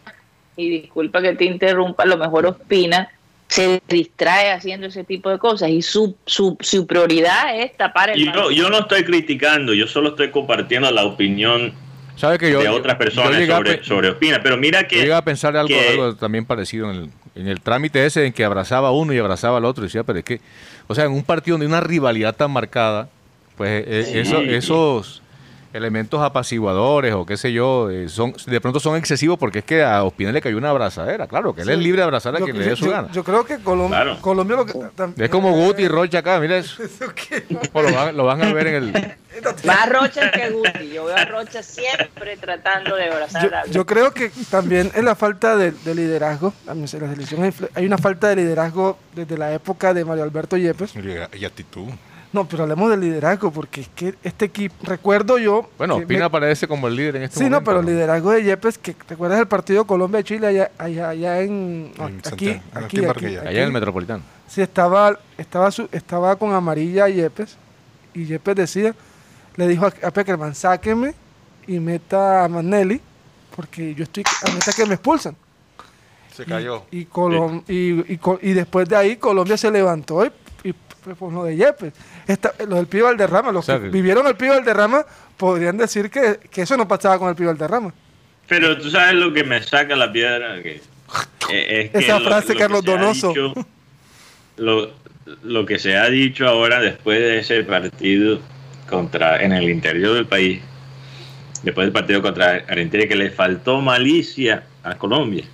y 0.58 0.70
disculpa 0.82 1.22
que 1.22 1.34
te 1.34 1.46
interrumpa, 1.46 2.04
a 2.04 2.06
lo 2.08 2.18
mejor 2.18 2.48
Ospina 2.48 3.10
se 3.54 3.82
distrae 3.88 4.52
haciendo 4.52 4.88
ese 4.88 5.04
tipo 5.04 5.30
de 5.30 5.38
cosas 5.38 5.70
y 5.70 5.82
su, 5.84 6.16
su, 6.26 6.58
su 6.60 6.88
prioridad 6.88 7.56
es 7.60 7.78
tapar 7.78 8.10
el 8.10 8.20
Y 8.20 8.26
yo, 8.34 8.50
yo 8.50 8.70
no 8.72 8.80
estoy 8.80 9.04
criticando, 9.04 9.74
yo 9.76 9.86
solo 9.88 10.10
estoy 10.10 10.32
compartiendo 10.32 10.90
la 10.90 11.04
opinión 11.06 11.72
¿Sabe 12.16 12.38
que 12.38 12.52
yo, 12.52 12.60
de 12.60 12.70
otras 12.70 12.96
personas 12.98 13.32
llegué 13.38 13.54
a 13.54 13.58
sobre, 13.58 13.84
sobre 13.84 14.10
Ospina. 14.10 14.42
Pero 14.42 14.58
mira 14.58 14.82
yo 14.82 14.88
que 14.88 14.96
llegué 14.98 15.14
a 15.14 15.24
pensar 15.24 15.56
algo, 15.58 15.68
que- 15.68 15.90
algo 15.90 16.16
también 16.16 16.46
parecido 16.46 16.90
en 16.92 16.96
el, 16.98 17.10
en 17.36 17.48
el 17.48 17.60
trámite 17.62 18.06
ese 18.06 18.26
en 18.26 18.34
que 18.34 18.44
abrazaba 18.46 18.90
a 18.90 18.92
uno 18.92 19.14
y 19.14 19.18
abrazaba 19.20 19.58
al 19.58 19.66
otro. 19.66 19.84
Y 19.84 19.88
decía, 19.88 20.04
pero 20.04 20.20
es 20.20 20.26
que, 20.26 20.40
o 20.88 20.94
sea, 20.96 21.06
en 21.06 21.12
un 21.12 21.24
partido 21.24 21.56
donde 21.56 21.66
hay 21.66 21.72
una 21.72 21.82
rivalidad 21.82 22.36
tan 22.36 22.52
marcada, 22.52 23.10
pues 23.58 23.84
eh, 23.88 24.04
Sí. 24.12 24.18
eso- 24.20 24.42
esos 24.42 25.23
elementos 25.74 26.22
apaciguadores 26.22 27.14
o 27.14 27.26
qué 27.26 27.36
sé 27.36 27.52
yo, 27.52 27.90
eh, 27.90 28.08
son 28.08 28.34
de 28.46 28.62
pronto 28.62 28.80
son 28.80 28.96
excesivos 28.96 29.38
porque 29.40 29.60
es 29.60 29.66
que 29.66 29.84
a 29.84 30.04
Ospina 30.04 30.32
le 30.32 30.40
cayó 30.42 30.58
una 30.58 30.70
abrazadera, 30.70 31.28
claro, 31.28 31.54
que 31.54 31.62
él 31.64 31.70
es 31.70 31.78
libre 31.80 31.98
de 32.02 32.04
abrazar 32.04 32.36
a 32.36 32.40
Yo, 32.40 32.46
quien 32.46 32.60
le 32.60 32.66
dé 32.66 32.76
su 32.76 32.86
yo- 32.86 32.92
gana. 32.92 33.10
yo 33.12 33.24
creo 33.24 33.44
que 33.46 33.58
Colom- 33.60 33.88
Claro. 33.88 34.18
Colombia 34.22 34.56
lo 34.58 34.66
que... 34.66 34.74
tam- 34.74 35.14
es 35.18 35.30
como 35.30 35.52
Guti 35.52 35.84
y 35.84 35.88
Rocha 35.88 36.20
acá, 36.20 36.40
mira 36.40 36.58
eso. 36.58 36.82
Lo, 37.74 37.92
van, 37.94 38.16
lo 38.16 38.24
van 38.24 38.42
a 38.44 38.54
ver 38.54 38.68
en 38.68 38.76
el... 38.76 39.16
Más 39.66 39.90
Rocha 39.90 40.32
que 40.32 40.50
Guti. 40.52 40.90
Yo 40.94 41.06
veo 41.06 41.16
a 41.16 41.26
Rocha 41.26 41.62
siempre 41.64 42.38
tratando 42.38 42.96
de 42.96 43.06
abrazar 43.12 43.50
Yo, 43.50 43.58
a 43.58 43.66
yo 43.66 43.86
creo 43.86 44.12
que 44.14 44.32
también 44.50 44.92
es 44.96 45.04
la 45.04 45.16
falta 45.16 45.58
de, 45.58 45.72
de 45.72 45.96
liderazgo. 45.96 46.54
En 46.70 46.82
la 46.82 46.88
selección 46.88 47.44
hay, 47.44 47.54
hay 47.74 47.86
una 47.86 47.98
falta 47.98 48.30
de 48.30 48.36
liderazgo 48.38 48.98
desde 49.16 49.38
la 49.38 49.52
época 49.54 49.94
de 49.94 50.06
Mario 50.06 50.24
Alberto 50.24 50.56
Yepes. 50.56 50.94
Y, 50.96 51.38
y 51.40 51.46
actitud. 51.46 51.90
No, 52.34 52.46
pero 52.48 52.64
hablemos 52.64 52.90
del 52.90 53.00
liderazgo, 53.02 53.52
porque 53.52 53.82
es 53.82 53.90
que 53.96 54.16
este 54.24 54.46
equipo, 54.46 54.76
recuerdo 54.84 55.38
yo. 55.38 55.70
Bueno, 55.78 55.98
Ospina 55.98 56.20
me- 56.22 56.26
aparece 56.26 56.68
como 56.68 56.88
el 56.88 56.96
líder 56.96 57.18
en 57.18 57.24
este 57.24 57.38
Sí, 57.38 57.44
no, 57.44 57.52
momento. 57.52 57.66
pero 57.72 57.80
el 57.82 57.86
liderazgo 57.86 58.32
de 58.32 58.44
Yepes, 58.44 58.78
que 58.80 58.94
te 58.96 59.14
acuerdas 59.14 59.38
del 59.38 59.48
partido 59.48 59.86
Colombia-Chile 59.86 60.48
allá, 60.48 60.72
allá, 60.80 61.10
allá 61.10 61.42
en. 61.42 61.94
En 61.96 62.04
aquí, 62.04 62.20
Santiago, 62.30 62.62
aquí, 62.74 62.78
en 62.78 62.84
aquí, 62.84 63.00
Barquilla. 63.02 63.42
Allá 63.42 63.60
en 63.62 63.66
el 63.68 63.72
Metropolitano. 63.72 64.24
Sí, 64.48 64.62
estaba, 64.62 65.18
estaba, 65.38 65.70
su- 65.72 65.88
estaba 65.92 66.36
con 66.36 66.54
amarilla 66.54 67.08
Yepes, 67.08 67.56
y 68.16 68.26
Yepes 68.26 68.56
decía, 68.56 68.96
le 69.56 69.68
dijo 69.68 69.86
a, 69.86 69.94
a 70.08 70.12
Peckerman, 70.12 70.56
sáqueme 70.56 71.14
y 71.68 71.80
meta 71.80 72.44
a 72.44 72.48
Manelli, 72.50 73.00
porque 73.56 73.94
yo 73.94 74.04
estoy, 74.04 74.24
a 74.44 74.52
meta 74.52 74.72
que 74.76 74.86
me 74.88 74.96
expulsan. 74.96 75.36
Se 76.36 76.46
cayó. 76.46 76.84
Y, 76.90 77.06
Colom- 77.06 77.64
y, 77.68 78.12
y 78.12 78.18
co- 78.18 78.40
y 78.42 78.54
después 78.54 78.90
de 78.90 78.96
ahí 78.96 79.18
Colombia 79.18 79.56
se 79.56 79.70
levantó 79.70 80.26
y, 80.26 80.32
y 81.12 81.16
fue 81.16 81.28
por 81.28 81.34
lo 81.34 81.44
de 81.46 81.56
Yepes. 81.56 81.94
Esta- 82.28 82.54
los 82.68 82.76
del 82.78 82.88
Pío 82.88 83.06
Valderrama, 83.06 83.52
los 83.52 83.64
O 83.64 83.66
sea, 83.66 83.78
que 83.78 83.84
que- 83.86 83.90
vivieron 83.90 84.26
el 84.28 84.36
Pío 84.36 84.54
Valderrama 84.54 85.06
podrían 85.38 85.78
decir 85.78 86.10
que, 86.10 86.40
que 86.50 86.62
eso 86.62 86.78
no 86.78 86.88
pasaba 86.88 87.20
con 87.20 87.30
el 87.30 87.36
Pío 87.36 87.48
Valderrama. 87.48 87.94
Pero 88.48 88.78
tú 88.78 88.90
sabes 88.90 89.16
lo 89.16 89.34
que 89.34 89.44
me 89.44 89.62
saca 89.64 89.96
la 89.96 90.12
piedra. 90.12 90.62
Que, 90.62 90.82
eh, 91.52 91.86
es 91.86 91.92
que 91.92 91.98
Esa 92.00 92.20
frase, 92.20 92.54
que 92.54 92.60
Carlos 92.60 92.82
ha 92.88 92.92
Donoso. 92.92 93.30
dicho- 93.30 93.54
lo, 94.58 94.92
lo 95.44 95.66
que 95.66 95.80
se 95.80 95.98
ha 95.98 96.10
dicho 96.10 96.48
ahora 96.48 96.80
después 96.80 97.20
de 97.20 97.40
ese 97.40 97.64
partido 97.64 98.40
contra 98.90 99.42
en 99.44 99.52
el 99.54 99.70
interior 99.70 100.14
del 100.14 100.26
país, 100.28 100.62
después 101.64 101.86
del 101.86 101.94
partido 101.94 102.22
contra 102.22 102.56
Argentina, 102.68 103.06
que 103.08 103.16
le 103.16 103.32
faltó 103.32 103.82
malicia 103.82 104.64
a 104.84 104.96
Colombia. 104.96 105.46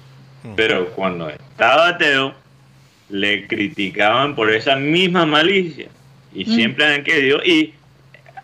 Pero 0.56 0.90
cuando 0.92 1.30
estaba 1.30 1.98
Teo, 1.98 2.34
le 3.10 3.48
criticaban 3.48 4.36
por 4.36 4.52
esa 4.54 4.76
misma 4.76 5.26
malicia. 5.26 5.88
Y 6.34 6.46
siempre 6.46 6.86
han 6.86 7.04
querido, 7.04 7.40
y 7.44 7.74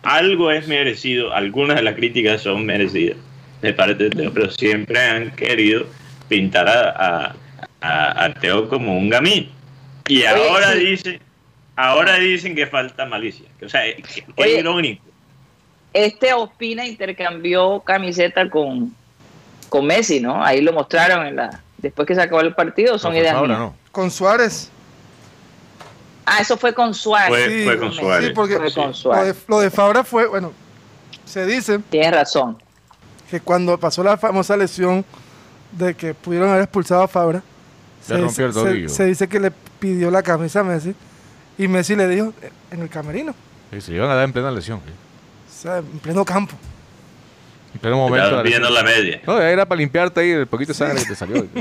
algo 0.02 0.50
es 0.50 0.66
merecido, 0.66 1.32
algunas 1.32 1.76
de 1.76 1.82
las 1.82 1.94
críticas 1.94 2.42
son 2.42 2.66
merecidas 2.66 3.16
de 3.62 3.72
parte 3.72 4.04
de 4.04 4.10
Teo, 4.10 4.32
pero 4.34 4.50
siempre 4.50 5.00
han 5.00 5.30
querido 5.32 5.86
pintar 6.28 6.68
a, 6.68 6.90
a- 6.90 7.34
a- 7.80 8.24
a 8.24 8.34
Teo 8.34 8.68
como 8.68 8.98
un 8.98 9.08
gamín. 9.08 9.48
Y 10.08 10.18
Oye, 10.18 10.28
ahora 10.28 10.72
sí. 10.72 10.78
dicen, 10.80 11.20
ahora 11.76 12.16
dicen 12.18 12.54
que 12.54 12.66
falta 12.66 13.06
malicia. 13.06 13.46
O 13.64 13.68
sea, 13.68 13.82
qué, 14.36 14.58
irónico. 14.58 15.04
Este 15.92 16.34
Ospina 16.34 16.84
intercambió 16.86 17.80
camiseta 17.80 18.50
con, 18.50 18.94
con 19.68 19.86
Messi, 19.86 20.20
¿no? 20.20 20.44
Ahí 20.44 20.60
lo 20.60 20.72
mostraron 20.72 21.26
en 21.26 21.36
la 21.36 21.62
después 21.78 22.06
que 22.06 22.14
se 22.14 22.20
acabó 22.22 22.40
el 22.42 22.54
partido, 22.54 22.98
son 22.98 23.12
No, 23.14 23.18
ideas 23.18 23.36
mías. 23.42 23.58
no. 23.58 23.76
Con 23.96 24.10
Suárez. 24.10 24.68
Ah, 26.26 26.40
eso 26.42 26.58
fue 26.58 26.74
con 26.74 26.92
Suárez. 26.92 27.46
Fue, 27.46 27.64
fue 27.64 27.78
con 27.78 27.92
Sí, 27.92 27.98
Suárez. 27.98 28.28
Sí, 28.28 28.32
porque 28.34 28.56
Fue 28.58 28.70
con 28.74 28.82
lo 28.82 28.88
de, 28.88 28.94
Suárez. 28.94 29.36
lo 29.48 29.58
de 29.60 29.70
Fabra 29.70 30.04
fue, 30.04 30.26
bueno, 30.26 30.52
se 31.24 31.46
dice 31.46 31.78
Tienes 31.78 32.10
razón. 32.12 32.58
que 33.30 33.40
cuando 33.40 33.78
pasó 33.80 34.02
la 34.02 34.18
famosa 34.18 34.54
lesión 34.54 35.02
de 35.72 35.94
que 35.94 36.12
pudieron 36.12 36.50
haber 36.50 36.64
expulsado 36.64 37.04
a 37.04 37.08
Fabra, 37.08 37.42
Le 38.08 38.18
rompió 38.18 38.44
el 38.44 38.52
se- 38.52 38.60
tobillo. 38.60 38.88
se 38.90 39.04
dice 39.06 39.28
que 39.28 39.40
le 39.40 39.50
pidió 39.50 40.10
la 40.10 40.22
camisa 40.22 40.60
a 40.60 40.64
Messi 40.64 40.94
y 41.56 41.66
Messi 41.66 41.96
le 41.96 42.06
dijo 42.06 42.34
eh, 42.42 42.50
en 42.72 42.82
el 42.82 42.90
camerino, 42.90 43.34
Sí, 43.72 43.80
se 43.80 43.92
iban 43.94 44.10
a 44.10 44.14
dar 44.14 44.24
en 44.24 44.32
plena 44.34 44.50
lesión. 44.50 44.80
sí. 44.84 44.92
o 44.92 45.62
sea, 45.62 45.78
en 45.78 45.98
pleno 46.00 46.22
campo. 46.22 46.54
En 47.76 47.80
pleno 47.80 47.96
momento. 47.98 48.16
de 48.16 48.22
Estaban 48.22 48.38
la 48.38 48.42
pidiendo 48.42 48.70
lesión. 48.70 48.84
la 48.86 48.90
media. 48.90 49.20
No, 49.26 49.40
era 49.40 49.66
para 49.66 49.78
limpiarte 49.78 50.20
ahí 50.20 50.30
el 50.30 50.46
poquito 50.46 50.72
de 50.72 50.78
sangre 50.78 51.02
que 51.02 51.08
te 51.08 51.14
salió. 51.14 51.46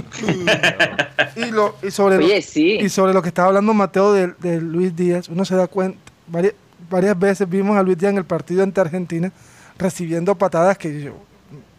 Y, 1.36 1.52
lo, 1.52 1.76
y, 1.84 1.92
sobre 1.92 2.18
lo, 2.18 2.42
sí. 2.42 2.78
y 2.80 2.88
sobre 2.88 3.14
lo 3.14 3.22
que 3.22 3.28
estaba 3.28 3.50
hablando 3.50 3.74
Mateo 3.74 4.14
de, 4.14 4.28
de 4.40 4.62
Luis 4.62 4.96
Díaz, 4.96 5.28
uno 5.28 5.44
se 5.44 5.54
da 5.54 5.68
cuenta, 5.68 6.00
varias, 6.28 6.54
varias 6.90 7.20
veces 7.20 7.50
vimos 7.50 7.76
a 7.78 7.84
Luis 7.84 7.98
Díaz 7.98 8.12
en 8.12 8.18
el 8.20 8.24
partido 8.24 8.64
ante 8.64 8.80
Argentina 8.80 9.30
recibiendo 9.78 10.34
patadas 10.36 10.78
que 10.78 11.02
yo, 11.02 11.18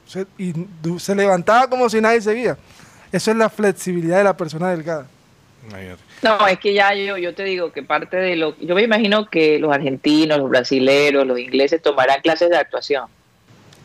se, 0.07 0.27
y 0.37 0.53
se 0.99 1.15
levantaba 1.15 1.71
como 1.71 1.89
si 1.89 2.03
nadie 2.03 2.21
seguía. 2.21 2.59
Eso 3.11 3.31
es 3.31 3.37
la 3.39 3.49
flexibilidad 3.49 4.19
de 4.19 4.25
la 4.25 4.37
persona 4.37 4.71
delgada. 4.71 5.07
No, 6.23 6.47
es 6.47 6.59
que 6.59 6.75
ya 6.75 6.95
yo, 6.95 7.17
yo 7.17 7.35
te 7.35 7.45
digo 7.45 7.73
que 7.73 7.83
parte 7.83 8.17
de 8.17 8.37
lo... 8.37 8.57
Yo 8.59 8.75
me 8.75 8.83
imagino 8.83 9.29
que 9.29 9.59
los 9.59 9.73
argentinos, 9.73 10.39
los 10.39 10.51
brasileros, 10.51 11.27
los 11.27 11.39
ingleses 11.39 11.81
tomarán 11.83 12.21
clases 12.21 12.51
de 12.51 12.57
actuación. 12.57 13.07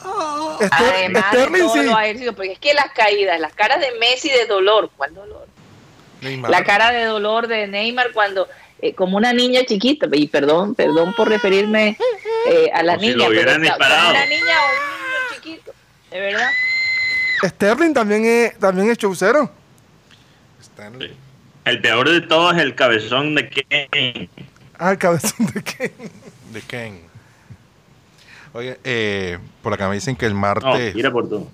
Ester- 0.04 0.70
Además 0.72 1.32
de 1.32 1.38
Sterling 1.38 1.60
todos 1.62 1.74
sí. 1.74 1.84
los 1.86 2.00
ejercicios, 2.00 2.36
porque 2.36 2.52
es 2.54 2.60
que 2.60 2.74
las 2.74 2.92
caídas, 2.94 3.40
las 3.40 3.54
caras 3.54 3.80
de 3.80 3.92
Messi 4.00 4.30
de 4.30 4.46
dolor, 4.46 4.90
¿cuál 4.98 5.14
dolor? 5.14 5.48
Neymar. 6.22 6.52
La 6.52 6.64
cara 6.64 6.92
de 6.92 7.06
dolor 7.06 7.48
de 7.48 7.68
Neymar 7.68 8.12
cuando, 8.12 8.48
eh, 8.82 8.94
como 8.94 9.18
una 9.18 9.34
niña 9.34 9.62
chiquita, 9.66 10.08
y 10.12 10.28
perdón, 10.28 10.76
perdón 10.76 11.14
por 11.16 11.28
referirme 11.30 11.98
eh, 12.48 12.70
a 12.74 12.84
la 12.84 12.96
Como 12.96 13.08
niña, 13.08 13.26
pero 13.30 13.58
disparado. 13.58 14.10
una 14.12 14.26
niña 14.26 14.42
o 14.42 14.66
un 14.68 15.02
niño 15.02 15.18
chiquito, 15.36 15.74
de 16.12 16.20
verdad. 16.20 16.50
Sterling 17.44 17.94
también 17.94 18.24
es, 18.26 18.60
también 18.60 18.92
es 18.92 18.98
chaucero. 18.98 19.50
Sí. 21.00 21.12
El 21.66 21.82
peor 21.82 22.10
de 22.10 22.22
todos 22.22 22.56
es 22.56 22.62
el 22.62 22.74
cabezón 22.76 23.36
de 23.36 23.50
Kane. 23.50 24.30
Ah, 24.80 24.92
el 24.92 24.98
cabezón 24.98 25.46
de 25.54 25.64
qué. 25.64 25.92
De 26.52 26.62
Ken. 26.62 27.02
Oye, 28.54 28.80
eh, 28.84 29.38
por 29.64 29.74
acá 29.74 29.88
me 29.88 29.96
dicen 29.96 30.16
que 30.16 30.26
el 30.26 30.34
No, 30.34 30.40
martes. 30.40 30.94
mira 30.96 31.12
por 31.12 31.30
tú. 31.30 31.48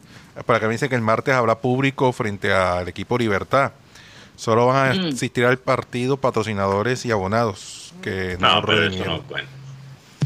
Para 0.45 0.59
que 0.59 0.65
me 0.67 0.73
dicen 0.73 0.89
que 0.89 0.95
el 0.95 1.01
martes 1.01 1.33
habrá 1.33 1.59
público 1.59 2.11
frente 2.11 2.53
al 2.53 2.87
equipo 2.87 3.17
Libertad. 3.17 3.71
Solo 4.35 4.67
van 4.67 4.91
a 4.91 4.93
Mm. 4.93 5.07
asistir 5.09 5.45
al 5.45 5.57
partido 5.57 6.17
patrocinadores 6.17 7.05
y 7.05 7.11
abonados. 7.11 7.93
Que 8.01 8.37
No, 8.39 8.61
pero 8.63 8.87
eso 8.87 9.05
no 9.05 9.21
cuenta. 9.23 9.49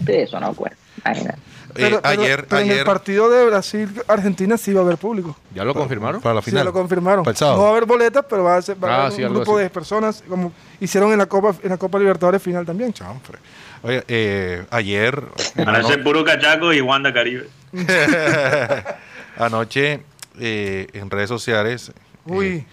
Sí, 0.05 0.11
eso 0.13 0.39
no 0.39 0.53
cuenta. 0.53 0.77
Imagínate. 1.05 1.39
Eh, 1.71 1.73
Pero, 1.75 2.01
pero- 2.01 2.21
ayer, 2.21 2.45
pero 2.47 2.61
en 2.61 2.67
el 2.67 2.73
ayer, 2.73 2.85
partido 2.85 3.29
de 3.29 3.45
Brasil-Argentina 3.45 4.57
sí 4.57 4.73
va 4.73 4.81
a 4.81 4.83
haber 4.83 4.97
público. 4.97 5.35
¿Ya 5.55 5.63
lo 5.63 5.73
confirmaron? 5.73 6.21
para 6.21 6.35
la 6.35 6.41
Sí, 6.41 6.51
final. 6.51 6.65
lo 6.65 6.73
confirmaron. 6.73 7.23
Sábado. 7.35 7.57
No 7.57 7.63
va 7.63 7.69
a 7.69 7.71
haber 7.71 7.85
boletas, 7.85 8.25
pero 8.29 8.43
va 8.43 8.57
a, 8.57 8.61
ser, 8.61 8.83
va 8.83 8.89
a 8.89 8.91
Ah, 8.95 9.01
haber 9.05 9.11
sí, 9.13 9.23
un 9.23 9.33
grupo 9.33 9.55
así. 9.55 9.63
de 9.63 9.69
personas, 9.69 10.23
como 10.27 10.51
hicieron 10.79 11.11
en 11.11 11.17
la 11.17 11.25
Copa 11.25 11.55
en 11.63 11.69
la 11.69 11.77
Copa 11.77 11.97
Libertadores 11.99 12.41
final 12.41 12.65
también. 12.65 12.91
Chanfre. 12.93 13.39
Oye, 13.83 14.03
eh, 14.07 14.65
ayer, 14.69 15.23
Van 15.55 15.75
a 15.75 15.83
ser 15.83 16.03
puro 16.03 16.23
cachaco 16.23 16.71
y 16.73 16.81
Wanda 16.81 17.11
Caribe. 17.13 17.47
anoche 19.37 20.03
eh, 20.39 20.87
en 20.93 21.09
redes 21.09 21.29
sociales, 21.29 21.91
Uy. 22.25 22.47
eh, 22.47 22.65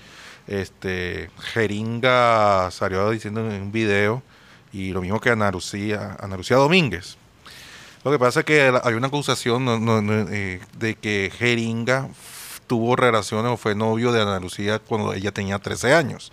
este, 0.46 1.30
Jeringa 1.52 2.70
salió 2.70 3.10
diciendo 3.10 3.40
en 3.40 3.62
un 3.62 3.72
video, 3.72 4.22
y 4.72 4.92
lo 4.92 5.00
mismo 5.00 5.20
que 5.20 5.30
Ana 5.30 5.50
Lucía, 5.50 6.16
Ana 6.20 6.36
Lucía 6.36 6.56
Domínguez. 6.56 7.16
Lo 8.08 8.12
que 8.12 8.18
pasa 8.18 8.40
es 8.40 8.46
que 8.46 8.72
hay 8.82 8.94
una 8.94 9.08
acusación 9.08 9.66
no- 9.66 9.78
no- 9.78 10.00
no, 10.00 10.26
eh, 10.30 10.60
de 10.78 10.94
que 10.94 11.30
Jeringa 11.36 12.08
tuvo 12.66 12.96
relaciones 12.96 13.52
o 13.52 13.56
fue 13.58 13.74
novio 13.74 14.12
de 14.12 14.22
Ana 14.22 14.40
Lucía 14.40 14.78
cuando 14.78 15.12
ella 15.12 15.30
tenía 15.30 15.58
13 15.58 15.92
años. 15.92 16.32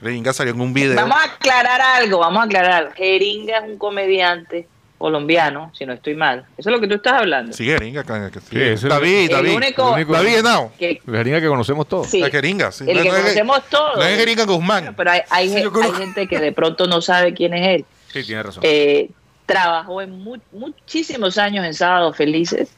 Jeringa 0.00 0.32
salió 0.32 0.52
en 0.54 0.60
un 0.60 0.72
video. 0.72 0.94
Vamos 0.94 1.18
a 1.18 1.24
aclarar 1.24 1.80
algo, 1.80 2.18
vamos 2.20 2.40
a 2.42 2.44
aclarar. 2.44 2.94
Jeringa 2.94 3.58
es 3.58 3.64
un 3.64 3.76
comediante 3.76 4.68
colombiano, 4.98 5.72
si 5.76 5.84
no 5.84 5.94
estoy 5.94 6.14
mal. 6.14 6.46
Eso 6.56 6.68
es 6.70 6.74
lo 6.76 6.80
que 6.80 6.86
tú 6.86 6.94
estás 6.94 7.14
hablando. 7.14 7.52
Sí, 7.52 7.64
Jeringa. 7.64 8.04
que- 8.04 8.30
que- 8.32 8.40
sí. 8.40 8.46
Sí, 8.50 8.56
ese 8.58 8.72
es 8.74 8.82
David, 8.82 9.24
el 9.24 9.28
David. 9.30 9.54
único- 9.56 9.88
el 9.88 9.94
único- 9.94 10.12
David 10.12 10.36
Henao. 10.38 10.72
Que, 10.78 11.00
La 11.06 11.18
jeringa 11.18 11.40
que 11.40 11.48
conocemos 11.48 11.88
todos. 11.88 12.06
sí, 12.06 12.20
La 12.20 12.30
Jeringa, 12.30 12.70
sí. 12.70 12.84
el 12.88 12.96
No- 12.98 13.02
que 13.02 13.08
no 13.08 13.14
es- 13.16 13.22
conocemos 13.22 13.62
todos. 13.68 13.96
No 13.96 14.04
es 14.04 14.16
Jeringa 14.16 14.44
Guzmán. 14.44 14.94
Pero 14.96 15.10
hay, 15.10 15.22
hay, 15.28 15.48
Sí, 15.48 15.54
yo 15.54 15.60
hay 15.60 15.64
conozco. 15.74 15.96
gente 15.98 16.28
que 16.28 16.38
de 16.38 16.52
pronto 16.52 16.86
no 16.86 17.00
sabe 17.00 17.34
quién 17.34 17.52
es 17.54 17.66
él. 17.80 17.84
Sí, 18.12 18.22
tiene 18.24 18.42
razón. 18.42 18.62
Eh, 18.66 19.10
trabajó 19.52 20.00
en 20.00 20.22
mu- 20.22 20.38
muchísimos 20.52 21.36
años 21.38 21.64
en 21.66 21.74
Sábados 21.74 22.16
Felices 22.16 22.68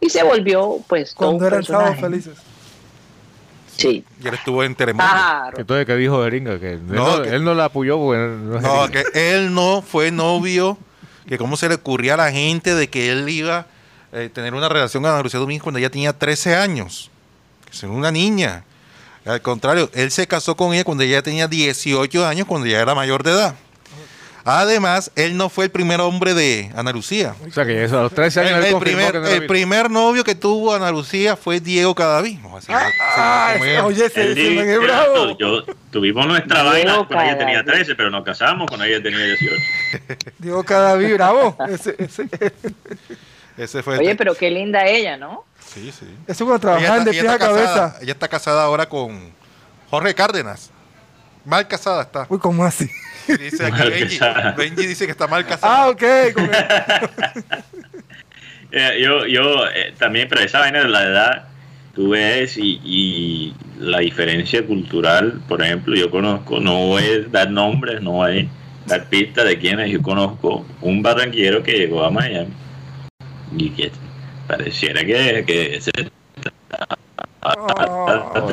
y 0.00 0.10
se 0.10 0.22
volvió, 0.22 0.78
pues, 0.88 1.14
todo 1.14 1.28
Cuando 1.28 1.46
eran 1.46 1.62
sábados 1.64 1.90
personaje. 1.96 2.22
felices. 2.22 2.44
Sí. 3.76 4.04
Y 4.22 4.28
él 4.28 4.34
estuvo 4.34 4.62
en 4.64 4.74
Telemundo. 4.74 5.08
Claro. 5.10 5.58
Entonces, 5.58 5.86
¿qué 5.86 5.96
dijo 5.96 6.22
Jeringa? 6.22 6.58
Que 6.58 6.72
él 6.72 6.86
No, 6.86 7.22
que- 7.22 7.28
él 7.30 7.44
no 7.44 7.54
la 7.54 7.66
apoyó 7.66 7.96
porque 7.98 8.20
él 8.22 8.50
no 8.50 8.88
que 8.90 9.04
él 9.14 9.54
no 9.54 9.82
fue 9.82 10.10
novio, 10.10 10.76
que 11.26 11.38
cómo 11.38 11.56
se 11.56 11.68
le 11.68 11.76
ocurría 11.76 12.14
a 12.14 12.16
la 12.18 12.30
gente 12.32 12.74
de 12.74 12.88
que 12.90 13.10
él 13.12 13.28
iba 13.28 13.66
a 14.12 14.28
tener 14.34 14.52
una 14.54 14.68
relación 14.68 15.02
con 15.02 15.12
Ana 15.12 15.22
Lucía 15.22 15.40
Domínguez 15.40 15.62
cuando 15.62 15.78
ella 15.78 15.90
tenía 15.90 16.12
13 16.12 16.56
años. 16.56 17.10
Que 17.64 17.72
es 17.76 17.82
una 17.84 18.10
niña. 18.10 18.64
Al 19.24 19.40
contrario, 19.40 19.88
él 19.94 20.10
se 20.10 20.26
casó 20.26 20.56
con 20.56 20.74
ella 20.74 20.82
cuando 20.84 21.04
ella 21.04 21.22
tenía 21.22 21.46
18 21.46 22.26
años, 22.26 22.46
cuando 22.46 22.66
ya 22.66 22.80
era 22.80 22.94
mayor 22.94 23.22
de 23.22 23.30
edad. 23.30 23.54
Además, 24.58 25.12
él 25.14 25.36
no 25.36 25.48
fue 25.48 25.66
el 25.66 25.70
primer 25.70 26.00
hombre 26.00 26.34
de 26.34 26.72
Ana 26.74 26.90
Lucía. 26.92 27.34
O 27.46 27.50
sea, 27.52 27.64
que 27.64 27.84
eso, 27.84 27.98
a 28.00 28.02
los 28.02 28.12
13 28.12 28.40
años 28.40 28.64
El, 28.64 28.78
primer, 28.78 29.12
que 29.12 29.18
no 29.20 29.26
el 29.28 29.46
primer 29.46 29.90
novio 29.90 30.24
que 30.24 30.34
tuvo 30.34 30.74
Ana 30.74 30.90
Lucía 30.90 31.36
fue 31.36 31.60
Diego 31.60 31.94
Cadaví. 31.94 32.34
No, 32.42 32.56
así, 32.56 32.66
Ah, 32.72 33.52
ese- 33.54 33.76
él. 33.76 33.80
oye, 33.82 34.10
que 34.10 34.72
es 34.74 34.80
bravo. 34.80 35.38
Yo 35.38 35.62
tuvimos 35.92 36.26
nuestra 36.26 36.62
Diego 36.62 36.70
vaina 36.72 37.06
cuando 37.06 37.24
ella 37.24 37.38
tenía 37.38 37.54
Cadavid. 37.60 37.72
13, 37.72 37.94
pero 37.94 38.10
nos 38.10 38.24
casamos 38.24 38.66
cuando 38.68 38.84
ella 38.86 39.02
tenía 39.02 39.24
18. 39.24 39.54
Digo, 40.38 40.62
cada 40.64 40.94
vez 40.96 41.12
bravo. 41.14 41.56
Ese, 41.68 41.94
ese, 41.98 42.28
Ese 43.56 43.82
fue 43.82 43.98
Oye, 43.98 44.16
pero 44.16 44.34
qué 44.34 44.50
linda 44.50 44.86
ella, 44.86 45.16
¿no? 45.16 45.44
Sí, 45.72 45.92
sí. 45.96 46.06
eso 46.26 46.44
cuando 46.44 46.60
trabajaban 46.60 47.04
de 47.04 47.10
pie 47.12 47.20
a 47.20 47.38
casada, 47.38 47.38
cabeza. 47.48 47.96
ella 48.02 48.12
está 48.12 48.26
casada 48.26 48.64
ahora 48.64 48.88
con 48.88 49.30
Jorge 49.90 50.14
Cárdenas. 50.14 50.70
Mal 51.44 51.68
casada 51.68 52.02
está. 52.02 52.26
Uy, 52.28 52.38
¿cómo 52.38 52.64
así? 52.64 52.88
Dice 53.38 53.66
aquí 53.66 53.78
Mal 53.78 53.90
Benji. 54.56 54.86
dice 54.86 55.04
que 55.06 55.12
está 55.12 55.26
mal 55.26 55.44
casada. 55.46 55.84
Ah, 55.84 55.88
ok. 55.88 56.02
con- 56.34 56.50
Eh, 58.72 59.00
yo, 59.02 59.26
yo 59.26 59.66
eh, 59.68 59.92
también, 59.98 60.28
pero 60.28 60.42
esa 60.42 60.60
vaina 60.60 60.78
de 60.82 60.88
la 60.88 61.02
edad, 61.02 61.44
tú 61.92 62.10
ves 62.10 62.56
y, 62.56 62.80
y 62.84 63.52
la 63.80 63.98
diferencia 63.98 64.64
cultural, 64.64 65.40
por 65.48 65.60
ejemplo, 65.60 65.96
yo 65.96 66.08
conozco, 66.08 66.60
no 66.60 66.86
voy 66.86 67.02
a 67.02 67.28
dar 67.28 67.50
nombres, 67.50 68.00
no 68.00 68.12
voy 68.12 68.48
a 68.86 68.88
dar 68.88 69.08
pistas 69.08 69.44
de 69.46 69.58
quiénes, 69.58 69.90
yo 69.90 70.00
conozco 70.00 70.64
un 70.82 71.02
barranquero 71.02 71.64
que 71.64 71.72
llegó 71.72 72.04
a 72.04 72.12
Miami 72.12 72.52
y 73.56 73.70
que 73.70 73.90
pareciera 74.46 75.04
que, 75.04 75.44
que 75.44 75.80
se 75.80 75.90
Oh, 77.42 78.50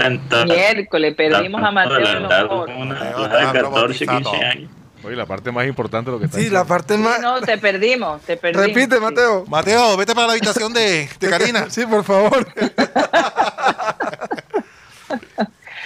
Miércoles, 0.48 1.14
perdimos 1.16 1.62
a 1.62 1.72
Mateo 1.72 1.98
en 1.98 2.02
los 2.02 2.10
adelantado 2.10 2.48
foros. 2.50 2.66
con 2.66 2.76
una 2.88 2.96
Mateo 2.96 3.14
cosa 3.18 3.30
de 3.30 3.46
está 3.46 3.54
14, 3.62 3.98
15 4.00 4.06
bautizado. 4.08 4.44
años. 4.52 4.72
Oye, 5.04 5.16
la 5.16 5.26
parte 5.26 5.52
más 5.52 5.66
importante 5.68 6.10
de 6.10 6.16
lo 6.16 6.20
que 6.20 6.26
está 6.26 6.38
sí, 6.38 6.46
la 6.50 6.62
diciendo. 6.64 6.68
parte 6.68 6.96
Sí, 6.96 7.02
más. 7.02 7.22
no, 7.22 7.40
te 7.42 7.58
perdimos, 7.58 8.22
te 8.24 8.36
perdimos. 8.38 8.68
Repite, 8.68 8.96
sí. 8.96 9.02
Mateo. 9.02 9.46
Mateo, 9.48 9.96
vete 9.98 10.14
para 10.16 10.28
la 10.28 10.34
habitación 10.34 10.74
de, 10.74 11.08
de 11.20 11.30
Karina. 11.30 11.68
Sí, 11.70 11.86
por 11.86 12.04
favor. 12.04 12.48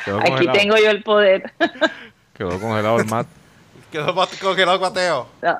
Quedó 0.05 0.19
Aquí 0.19 0.29
congelado. 0.31 0.57
tengo 0.57 0.77
yo 0.77 0.89
el 0.89 1.03
poder. 1.03 1.51
Quedó 2.35 2.59
congelado 2.59 2.99
el 2.99 3.05
mat. 3.05 3.27
Quedó 3.91 4.15
congelado 4.41 4.79
Mateo. 4.79 5.27
No, 5.41 5.57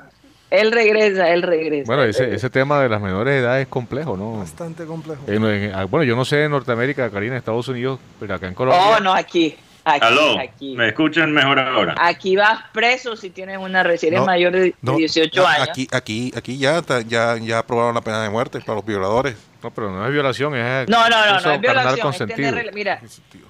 él 0.50 0.72
regresa, 0.72 1.28
él 1.30 1.42
regresa. 1.42 1.86
Bueno, 1.86 2.02
ese, 2.04 2.34
ese 2.34 2.50
tema 2.50 2.80
de 2.80 2.88
las 2.88 3.00
menores 3.00 3.34
de 3.34 3.40
edad 3.40 3.60
es 3.60 3.68
complejo, 3.68 4.16
¿no? 4.16 4.38
Bastante 4.38 4.84
complejo. 4.84 5.22
En- 5.26 5.44
en- 5.44 5.74
ah, 5.74 5.84
bueno, 5.84 6.04
yo 6.04 6.16
no 6.16 6.24
sé 6.24 6.44
en 6.44 6.50
Norteamérica, 6.50 7.08
Karina, 7.10 7.34
en 7.34 7.38
Estados 7.38 7.68
Unidos, 7.68 8.00
pero 8.18 8.34
acá 8.34 8.48
en 8.48 8.54
Colombia. 8.54 8.96
Oh, 8.96 9.00
no, 9.00 9.12
aquí. 9.14 9.56
Aquí, 9.84 10.06
Aló, 10.06 10.38
aquí. 10.38 10.74
¿me 10.76 10.88
escuchan 10.88 11.32
mejor 11.32 11.58
ahora? 11.58 11.94
Aquí 11.98 12.36
vas 12.36 12.60
preso 12.72 13.16
si 13.16 13.30
tienes 13.30 13.58
una 13.58 13.82
si 13.96 14.06
eres 14.06 14.20
No, 14.20 14.26
mayor 14.26 14.52
de 14.52 14.74
No, 14.80 14.96
18 14.96 15.44
a- 15.46 15.52
años. 15.54 15.68
Aquí, 15.70 15.88
aquí, 15.92 16.32
aquí 16.36 16.56
ya, 16.58 16.78
está- 16.78 17.00
ya, 17.00 17.36
ya 17.38 17.58
aprobaron 17.58 17.94
la 17.94 18.00
pena 18.00 18.22
de 18.22 18.30
muerte 18.30 18.60
para 18.60 18.76
los 18.76 18.84
violadores. 18.86 19.36
No, 19.62 19.70
pero 19.70 19.90
no 19.90 20.06
es 20.06 20.12
violación, 20.12 20.54
es 20.54 20.88
No, 20.88 21.08
no, 21.08 21.26
no, 21.26 21.40
no 21.40 21.50
es 21.52 21.60
violación. 21.60 22.10
es 22.12 22.18
tener- 22.18 22.70
mira, 22.74 23.00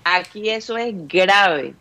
aquí 0.05 0.49
eso 0.49 0.77
es 0.79 0.95
grave. 1.09 1.75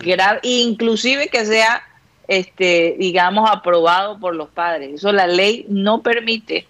Grave, 0.00 0.40
inclusive 0.42 1.28
que 1.28 1.46
sea, 1.46 1.82
este, 2.26 2.96
digamos, 2.98 3.48
aprobado 3.50 4.18
por 4.18 4.34
los 4.34 4.48
padres. 4.48 4.94
Eso 4.94 5.12
la 5.12 5.26
ley 5.26 5.66
no 5.68 6.02
permite 6.02 6.66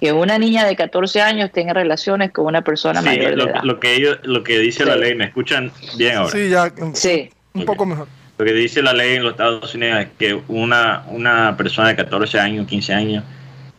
que 0.00 0.12
una 0.12 0.38
niña 0.38 0.64
de 0.66 0.76
14 0.76 1.20
años 1.22 1.50
tenga 1.52 1.72
relaciones 1.72 2.30
con 2.32 2.46
una 2.46 2.62
persona 2.62 3.00
Sí, 3.00 3.06
mayor 3.06 3.30
de 3.30 3.36
lo, 3.36 3.48
edad. 3.48 3.62
lo 3.62 3.80
que 3.80 3.94
ellos, 3.94 4.18
lo 4.22 4.42
que 4.44 4.58
dice 4.58 4.84
la 4.84 4.96
ley, 4.96 5.14
¿me 5.14 5.24
escuchan 5.24 5.72
bien 5.96 6.16
ahora? 6.16 6.30
Sí, 6.30 6.48
ya. 6.48 6.72
Sí. 6.94 7.30
Un 7.54 7.64
poco 7.64 7.84
mejor. 7.86 8.06
Lo 8.38 8.44
que 8.44 8.52
dice 8.52 8.82
la 8.82 8.92
ley 8.92 9.16
en 9.16 9.24
los 9.24 9.32
Estados 9.32 9.74
Unidos 9.74 9.98
es 10.00 10.08
que 10.18 10.40
una, 10.48 11.04
una 11.08 11.56
persona 11.56 11.88
de 11.88 11.96
14 11.96 12.38
años, 12.38 12.68
15 12.68 12.94
años, 12.94 13.24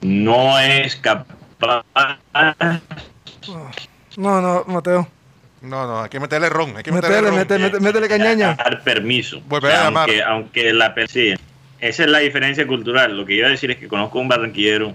no 0.02 0.60
es 0.60 0.98
capaz 0.98 1.36
No, 4.18 4.42
no, 4.42 4.64
Mateo. 4.68 5.08
No, 5.62 5.86
no, 5.88 6.02
hay 6.04 6.10
que 6.10 6.20
meterle 6.20 6.50
ron. 6.50 6.76
Hay 6.78 6.84
que 6.84 6.92
Métele, 6.92 7.32
meterle 7.32 7.70
ron. 7.70 7.84
métele 7.84 8.08
cañaña. 8.08 8.56
dar 8.56 8.82
permiso. 8.84 9.42
Volver 9.48 9.72
a 9.74 9.84
llamar. 9.86 10.10
aunque, 10.10 10.24
aunque 10.24 10.74
la 10.74 10.94
per- 10.94 11.10
sí, 11.10 11.34
esa 11.80 12.04
es 12.04 12.10
la 12.10 12.20
diferencia 12.20 12.66
cultural. 12.66 13.16
Lo 13.18 13.26
que 13.26 13.34
iba 13.36 13.48
a 13.48 13.52
decir 13.52 13.72
es 13.72 13.78
que 13.78 13.88
conozco 13.88 14.20
un 14.20 14.28
barranquillero, 14.30 14.94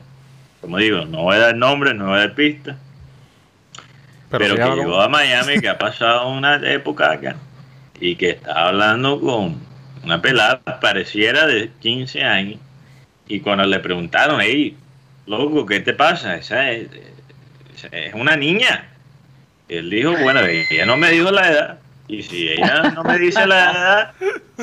como 0.64 0.78
digo, 0.78 1.04
no 1.04 1.24
voy 1.24 1.36
a 1.36 1.40
dar 1.40 1.56
nombres, 1.56 1.94
no 1.94 2.06
voy 2.06 2.16
a 2.16 2.20
dar 2.20 2.34
pistas, 2.34 2.76
pero, 4.30 4.56
que 4.56 4.62
llegó 4.62 4.98
a 4.98 5.10
Miami, 5.10 5.60
que 5.60 5.68
ha 5.68 5.76
pasado 5.76 6.30
una 6.30 6.56
época 6.72 7.12
acá, 7.12 7.36
y 8.00 8.16
que 8.16 8.30
está 8.30 8.68
hablando 8.68 9.20
con 9.20 9.60
una 10.02 10.22
pelada, 10.22 10.60
pareciera 10.80 11.46
de 11.46 11.70
15 11.80 12.24
años, 12.24 12.60
y 13.28 13.40
cuando 13.40 13.66
le 13.66 13.78
preguntaron, 13.78 14.40
hey, 14.40 14.74
loco, 15.26 15.66
¿qué 15.66 15.80
te 15.80 15.92
pasa? 15.92 16.36
Esa 16.36 16.70
es, 16.70 16.88
esa 17.76 17.88
es 17.88 18.14
una 18.14 18.34
niña. 18.34 18.88
Él 19.68 19.90
dijo, 19.90 20.16
bueno, 20.16 20.40
ella 20.40 20.86
no 20.86 20.96
me 20.96 21.10
dijo 21.10 21.30
la 21.30 21.50
edad, 21.50 21.78
y 22.08 22.22
si 22.22 22.48
ella 22.48 22.90
no 22.94 23.04
me 23.04 23.18
dice 23.18 23.46
la 23.46 23.70
edad, 23.70 24.12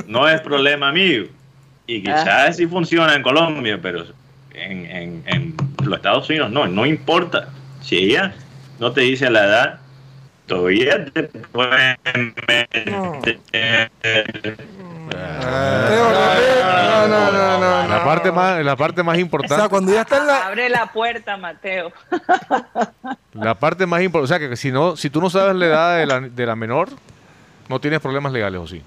no 0.07 0.27
es 0.27 0.41
problema 0.41 0.91
mío. 0.91 1.25
Y 1.85 2.01
quizás 2.01 2.57
sí 2.57 2.65
funciona 2.65 3.13
en 3.13 3.21
Colombia, 3.21 3.77
pero 3.79 4.05
en, 4.53 4.85
en, 4.85 5.23
en 5.27 5.55
los 5.89 5.97
Estados 5.97 6.29
Unidos 6.29 6.51
no, 6.51 6.67
no 6.67 6.85
importa. 6.85 7.49
Si 7.81 7.97
ella 7.97 8.33
no 8.79 8.91
te 8.91 9.01
dice 9.01 9.29
la 9.29 9.45
edad, 9.45 9.79
todavía 10.45 11.05
te 11.05 11.23
pueden 11.23 12.35
meter. 12.47 13.39
Repite. 14.01 14.57
No, 17.07 17.07
no, 17.07 17.31
no, 17.31 17.59
no. 17.59 17.87
La 17.87 18.03
parte 18.03 18.31
más, 18.31 18.63
la 18.63 18.75
parte 18.75 19.03
más 19.03 19.13
O 19.13 19.15
sea, 19.15 19.21
importante, 19.21 19.69
cuando 19.69 19.91
ya 19.91 20.01
está 20.01 20.17
en 20.17 20.27
la. 20.27 20.47
Abre 20.47 20.69
la 20.69 20.91
puerta, 20.91 21.37
Mateo. 21.37 21.91
la 23.33 23.55
parte 23.55 23.85
más 23.85 24.01
importante, 24.01 24.33
o 24.33 24.39
sea 24.39 24.49
que 24.49 24.55
si 24.55 24.71
no, 24.71 24.95
si 24.95 25.09
tú 25.09 25.21
no 25.21 25.29
sabes 25.29 25.55
la 25.55 25.65
edad 25.65 25.97
de 25.97 26.05
la, 26.05 26.19
de 26.21 26.45
la 26.45 26.55
menor, 26.55 26.89
no 27.69 27.79
tienes 27.79 27.99
problemas 27.99 28.31
legales, 28.31 28.61
¿o 28.61 28.67
sí? 28.67 28.81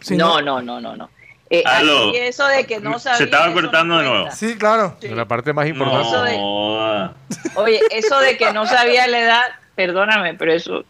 Si 0.00 0.16
no, 0.16 0.40
no, 0.40 0.60
no, 0.60 0.80
no, 0.80 0.96
no. 0.96 1.08
Eh, 1.52 1.64
Aló. 1.66 2.14
eso 2.14 2.46
de 2.46 2.64
que 2.64 2.78
no 2.78 2.98
Se 3.00 3.08
sabía. 3.10 3.24
estaba 3.24 3.46
eso 3.46 3.54
no 3.56 3.60
cortando 3.60 3.98
de 3.98 4.04
nuevo. 4.08 4.28
Sí, 4.30 4.56
claro. 4.56 4.96
Sí. 5.00 5.08
La 5.08 5.24
parte 5.26 5.52
más 5.52 5.66
importante. 5.66 6.08
Eso 6.08 6.22
de- 6.22 7.10
Oye, 7.56 7.80
eso 7.90 8.20
de 8.20 8.36
que 8.36 8.52
no 8.52 8.66
sabía 8.66 9.06
la 9.08 9.18
edad 9.20 9.42
perdóname, 9.74 10.34
pero 10.34 10.52
eso... 10.52 10.84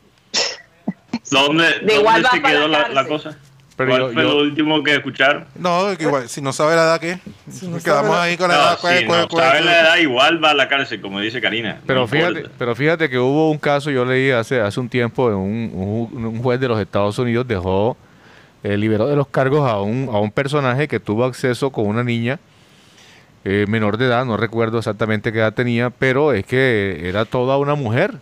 ¿Dónde, 1.31 1.79
De 1.83 1.95
igual 1.97 2.23
dónde 2.23 2.41
va 2.41 2.49
se 2.49 2.55
quedó 2.55 2.69
la 2.69 3.05
cosa? 3.07 3.37
Pero 3.77 3.91
¿Cuál 3.93 4.01
yo- 4.03 4.13
fue 4.13 4.23
yo- 4.23 4.29
lo 4.29 4.37
último 4.43 4.83
que 4.83 4.95
escucharon? 4.97 5.47
No, 5.55 5.97
que 5.97 6.03
igual, 6.05 6.29
si 6.29 6.43
no 6.43 6.53
sabe 6.53 6.77
la 6.77 6.83
edad, 6.83 7.01
¿qué? 7.01 7.19
no 7.63 7.71
Nos 7.71 7.83
quedamos 7.85 8.15
la- 8.15 8.23
ahí 8.25 8.37
con 8.37 8.49
la 8.51 8.55
No, 8.57 8.61
edad. 8.63 8.75
si 8.77 8.81
cuál- 8.83 9.01
no 9.05 9.07
cuál- 9.09 9.29
cuál- 9.29 9.45
sabe 9.47 9.61
la 9.63 9.81
edad, 9.81 9.97
igual 9.97 10.45
va 10.45 10.51
a 10.51 10.55
la 10.55 10.69
cárcel, 10.69 11.01
como 11.01 11.19
dice 11.21 11.41
Karina. 11.41 11.79
Pero 11.87 12.01
no 12.01 12.07
fíjate, 12.07 12.31
importa. 12.41 12.51
pero 12.59 12.77
fíjate 12.77 13.09
que 13.09 13.19
hubo 13.19 13.51
un 13.51 13.57
caso, 13.59 13.91
yo 13.91 14.05
leí 14.05 14.31
hace, 14.33 14.61
hace 14.61 14.79
un 14.81 14.89
tiempo, 14.91 15.27
un- 15.29 16.11
un 16.13 16.43
juez 16.43 16.61
de 16.61 16.69
los 16.69 16.79
Estados 16.79 17.19
Unidos 17.19 17.49
dejó, 17.49 17.97
eh, 18.63 18.77
liberó 18.77 19.07
de 19.07 19.17
los 19.17 19.29
cargos 19.29 19.69
a 19.69 19.81
un, 19.81 20.09
a 20.13 20.19
un 20.19 20.31
personaje 20.31 20.89
que 20.89 21.01
tuvo 21.01 21.25
acceso 21.25 21.71
con 21.71 21.87
una 21.87 22.05
niña 22.05 22.39
eh, 23.45 23.65
menor 23.69 23.97
de 23.97 24.07
edad, 24.07 24.27
no 24.27 24.37
recuerdo 24.37 24.79
exactamente 24.79 25.33
qué 25.33 25.39
edad 25.39 25.55
tenía, 25.55 25.89
pero 25.89 26.33
es 26.35 26.45
que 26.45 27.09
era 27.09 27.25
toda 27.25 27.57
una 27.57 27.75
mujer. 27.75 28.15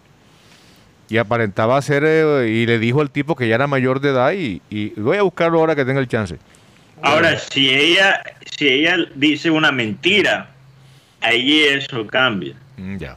Y 1.11 1.17
aparentaba 1.17 1.81
ser, 1.83 2.05
eh, 2.07 2.49
y 2.49 2.67
le 2.67 2.79
dijo 2.79 3.01
al 3.01 3.11
tipo 3.11 3.35
que 3.35 3.49
ya 3.49 3.55
era 3.55 3.67
mayor 3.67 4.01
de 4.01 4.11
edad 4.11 4.33
y, 4.33 4.61
y 4.71 4.91
voy 5.01 5.17
a 5.17 5.23
buscarlo 5.23 5.59
ahora 5.59 5.75
que 5.75 5.85
tenga 5.85 6.01
el 6.01 6.07
chance. 6.07 6.37
Ahora, 7.03 7.39
si 7.39 7.71
ella, 7.71 8.23
si 8.57 8.69
ella 8.69 8.97
dice 9.15 9.51
una 9.51 9.73
mentira, 9.73 10.51
ahí 11.21 11.63
eso 11.63 12.07
cambia. 12.07 12.55
Mm, 12.77 12.97
ya. 12.99 13.17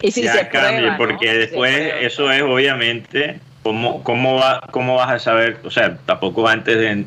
Y 0.00 0.12
si 0.12 0.22
ya 0.22 0.32
se 0.32 0.48
cambia, 0.48 0.96
porque 0.96 1.32
después 1.34 1.92
eso 2.00 2.30
es 2.30 2.42
obviamente 2.42 3.40
cómo, 3.68 4.02
cómo, 4.02 4.36
va, 4.36 4.62
cómo 4.70 4.96
vas 4.96 5.10
a 5.10 5.18
saber, 5.18 5.60
o 5.62 5.70
sea, 5.70 5.98
tampoco 6.06 6.48
antes 6.48 6.78
de, 6.78 7.04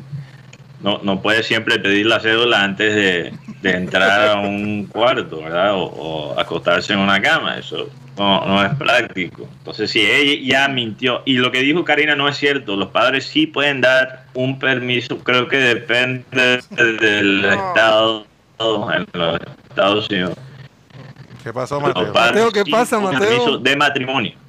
no, 0.80 1.00
no 1.02 1.20
puedes 1.20 1.44
siempre 1.44 1.80
pedir 1.80 2.06
la 2.06 2.20
cédula 2.20 2.62
antes 2.62 2.94
de, 2.94 3.32
de 3.62 3.70
entrar 3.76 4.28
a 4.28 4.36
un 4.36 4.86
cuarto, 4.86 5.42
¿verdad? 5.42 5.74
O, 5.74 5.86
o 5.86 6.38
acostarse 6.38 6.92
en 6.92 7.00
una 7.00 7.20
cama, 7.20 7.58
eso 7.58 7.88
no, 8.16 8.46
no 8.46 8.64
es 8.64 8.72
práctico. 8.76 9.48
Entonces, 9.58 9.90
si 9.90 10.02
ella 10.02 10.40
ya 10.44 10.68
mintió, 10.68 11.22
y 11.24 11.38
lo 11.38 11.50
que 11.50 11.62
dijo 11.62 11.84
Karina 11.84 12.14
no 12.14 12.28
es 12.28 12.36
cierto, 12.36 12.76
los 12.76 12.90
padres 12.90 13.26
sí 13.26 13.48
pueden 13.48 13.80
dar 13.80 14.26
un 14.34 14.60
permiso, 14.60 15.18
creo 15.18 15.48
que 15.48 15.56
depende 15.56 16.60
del 16.70 17.42
No. 17.42 17.52
estado 17.52 18.26
en 18.94 19.06
los 19.14 19.40
Estados 19.68 20.08
Unidos. 20.08 20.36
¿Qué 21.42 21.52
pasó, 21.52 21.80
Mateo? 21.80 22.12
Mateo, 22.14 22.52
¿qué 22.52 22.64
pasa, 22.64 23.00
Mateo? 23.00 23.18
permiso 23.18 23.58
de 23.58 23.76
matrimonio. 23.76 24.41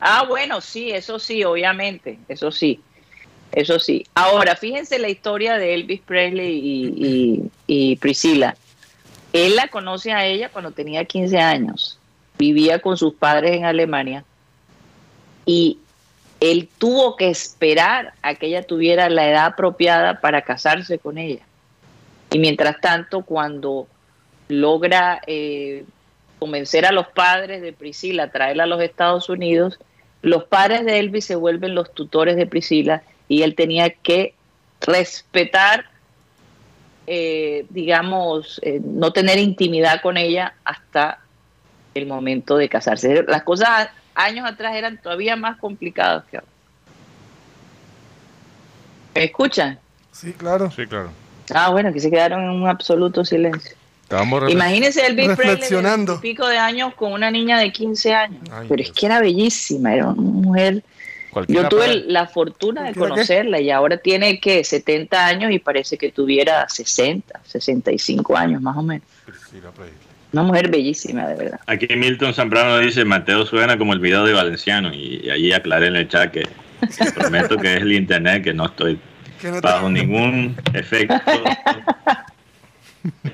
Ah, 0.00 0.24
bueno, 0.28 0.60
sí, 0.60 0.90
eso 0.90 1.18
sí, 1.18 1.42
obviamente, 1.44 2.18
eso 2.28 2.52
sí, 2.52 2.80
eso 3.52 3.78
sí. 3.78 4.06
Ahora, 4.14 4.54
fíjense 4.56 4.98
la 4.98 5.08
historia 5.08 5.56
de 5.56 5.74
Elvis 5.74 6.00
Presley 6.02 6.58
y, 6.58 6.94
y- 7.06 7.50
y 7.92 7.96
Priscilla. 7.96 8.56
Él 9.32 9.56
la 9.56 9.68
conoce 9.68 10.12
a 10.12 10.24
ella 10.26 10.48
cuando 10.50 10.70
tenía 10.70 11.04
15 11.04 11.38
años, 11.38 11.98
vivía 12.38 12.80
con 12.80 12.96
sus 12.96 13.14
padres 13.14 13.52
en 13.52 13.64
Alemania 13.64 14.24
y 15.44 15.78
él 16.40 16.68
tuvo 16.78 17.16
que 17.16 17.30
esperar 17.30 18.12
a 18.22 18.34
que 18.34 18.46
ella 18.46 18.62
tuviera 18.66 19.08
la 19.08 19.28
edad 19.28 19.46
apropiada 19.46 20.20
para 20.20 20.42
casarse 20.42 20.98
con 20.98 21.18
ella. 21.18 21.42
Y 22.30 22.38
mientras 22.38 22.80
tanto, 22.80 23.22
cuando 23.22 23.86
logra 24.48 25.20
eh, 25.26 25.84
convencer 26.38 26.84
a 26.84 26.92
los 26.92 27.06
padres 27.08 27.62
de 27.62 27.72
Priscila 27.72 28.24
a 28.24 28.30
traerla 28.30 28.64
a 28.64 28.66
los 28.66 28.82
Estados 28.82 29.28
Unidos, 29.28 29.78
los 30.26 30.42
padres 30.42 30.84
de 30.84 30.98
Elvis 30.98 31.24
se 31.24 31.36
vuelven 31.36 31.76
los 31.76 31.94
tutores 31.94 32.34
de 32.34 32.48
Priscila 32.48 33.04
y 33.28 33.42
él 33.42 33.54
tenía 33.54 33.90
que 33.90 34.34
respetar, 34.80 35.86
eh, 37.06 37.64
digamos, 37.70 38.58
eh, 38.64 38.80
no 38.82 39.12
tener 39.12 39.38
intimidad 39.38 40.00
con 40.02 40.16
ella 40.16 40.54
hasta 40.64 41.20
el 41.94 42.06
momento 42.06 42.56
de 42.56 42.68
casarse. 42.68 43.22
Las 43.22 43.44
cosas 43.44 43.88
años 44.16 44.50
atrás 44.50 44.74
eran 44.74 45.00
todavía 45.00 45.36
más 45.36 45.58
complicadas 45.58 46.24
que 46.24 46.38
ahora. 46.38 46.48
¿Me 49.14 49.24
escuchan? 49.26 49.78
Sí, 50.10 50.32
claro. 50.32 50.72
Sí, 50.72 50.88
claro. 50.88 51.10
Ah, 51.54 51.70
bueno, 51.70 51.92
que 51.92 52.00
se 52.00 52.10
quedaron 52.10 52.42
en 52.42 52.50
un 52.50 52.66
absoluto 52.66 53.24
silencio. 53.24 53.75
Estábamos 54.06 54.48
Imagínense 54.52 55.04
Elvis 55.04 55.26
Presley 55.26 55.46
de 55.46 55.52
Reflexionando. 55.54 56.20
pico 56.20 56.46
de 56.46 56.58
años 56.58 56.94
con 56.94 57.12
una 57.12 57.28
niña 57.28 57.58
de 57.58 57.72
15 57.72 58.14
años. 58.14 58.40
Ay, 58.52 58.66
Pero 58.68 58.80
es 58.80 58.92
que 58.92 59.06
era 59.06 59.20
bellísima, 59.20 59.92
era 59.94 60.06
una 60.10 60.22
mujer. 60.22 60.84
Yo 61.48 61.68
tuve 61.68 61.80
para- 61.80 61.94
la 62.06 62.26
fortuna 62.28 62.84
de 62.84 62.94
conocerla 62.94 63.60
y 63.60 63.70
ahora 63.70 63.96
tiene 63.98 64.38
que 64.38 64.62
70 64.62 65.26
años 65.26 65.50
y 65.50 65.58
parece 65.58 65.98
que 65.98 66.12
tuviera 66.12 66.68
60, 66.68 67.40
65 67.44 68.36
años 68.36 68.62
más 68.62 68.76
o 68.76 68.82
menos. 68.82 69.06
Una 70.32 70.42
mujer 70.44 70.70
bellísima, 70.70 71.26
de 71.26 71.34
verdad. 71.34 71.60
Aquí 71.66 71.88
Milton 71.96 72.32
Zambrano 72.32 72.78
dice, 72.78 73.04
Mateo 73.04 73.44
suena 73.44 73.76
como 73.76 73.92
el 73.92 73.98
video 73.98 74.24
de 74.24 74.32
Valenciano 74.34 74.94
y 74.94 75.28
allí 75.30 75.52
aclaré 75.52 75.88
en 75.88 75.96
el 75.96 76.08
chat 76.08 76.30
que 76.30 76.46
prometo 77.16 77.56
que 77.56 77.74
es 77.74 77.82
el 77.82 77.92
internet, 77.92 78.44
que 78.44 78.54
no 78.54 78.66
estoy 78.66 79.00
no 79.42 79.60
bajo 79.60 79.90
ningún 79.90 80.56
efecto. 80.74 81.14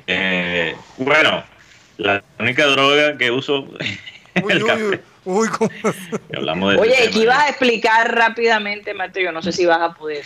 Eh, 0.07 0.77
bueno, 0.99 1.45
la 1.99 2.23
única 2.39 2.67
droga 2.67 3.17
que 3.19 3.31
uso 3.31 3.69
es 4.35 4.43
Uy, 4.43 4.53
el 4.53 4.63
uy, 4.63 4.69
café. 4.69 4.85
uy, 4.85 5.01
uy, 5.25 5.49
¿cómo? 5.49 5.71
Que 6.31 6.37
hablamos 6.37 6.73
de 6.75 6.79
Oye, 6.81 7.09
aquí 7.09 7.23
ibas 7.23 7.39
a 7.39 7.49
explicar 7.49 8.15
rápidamente, 8.15 8.95
Mateo. 8.95 9.25
Yo 9.25 9.33
no 9.33 9.43
sé 9.43 9.53
si 9.53 9.67
vas 9.67 9.81
a 9.81 9.95
poder. 9.95 10.25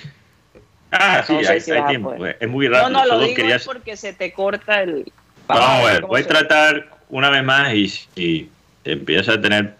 Ah, 0.92 1.22
sí, 1.26 1.32
no 1.34 1.42
sé 1.42 1.52
hay, 1.52 1.60
si 1.60 1.70
hay 1.72 1.78
vas 1.80 1.86
a 1.86 1.90
tiempo. 1.90 2.14
Es 2.40 2.48
muy 2.48 2.68
No, 2.68 2.72
rápido. 2.74 2.90
no, 2.90 3.04
lo 3.04 3.10
Solo 3.14 3.22
digo 3.24 3.36
quería... 3.36 3.58
porque 3.64 3.96
se 3.96 4.12
te 4.12 4.32
corta 4.32 4.82
el. 4.82 5.10
Vamos 5.48 5.64
a 5.68 5.84
ver, 5.92 6.02
voy 6.02 6.22
a 6.22 6.26
tratar 6.26 6.88
una 7.08 7.30
vez 7.30 7.44
más 7.44 7.72
y 7.74 7.88
si 7.88 8.50
empiezo 8.84 9.32
a 9.32 9.40
tener, 9.40 9.74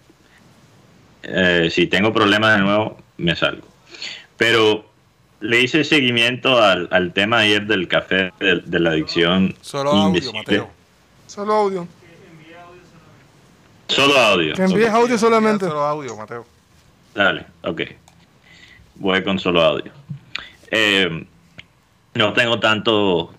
eh, 1.22 1.68
si 1.72 1.87
tengo 1.87 2.12
problemas 2.12 2.55
de 2.57 2.62
nuevo, 2.62 2.98
me 3.16 3.35
salgo. 3.35 3.66
Pero 4.37 4.88
le 5.40 5.61
hice 5.61 5.85
seguimiento 5.85 6.62
al, 6.62 6.88
al 6.90 7.12
tema 7.12 7.38
ayer 7.38 7.66
del 7.66 7.88
café, 7.88 8.33
de, 8.40 8.62
de 8.64 8.81
la 8.81 8.90
adicción 8.90 9.55
Solo 9.61 9.90
audio, 9.90 10.07
invisible. 10.09 10.38
Mateo. 10.38 10.70
Solo 11.27 11.55
audio. 11.55 11.88
Solo 13.88 14.18
audio. 14.18 14.55
Que 14.55 14.62
envíes 14.62 14.90
audio 14.90 15.18
solamente. 15.18 15.66
Solo 15.66 15.83
audio, 15.83 16.16
Mateo. 16.16 16.46
Dale, 17.14 17.46
ok. 17.62 17.83
Voy 18.96 19.22
con 19.22 19.38
solo 19.38 19.62
audio. 19.62 19.92
Eh, 20.70 21.27
no 22.14 22.33
tengo 22.33 22.59
tanto 22.59 23.33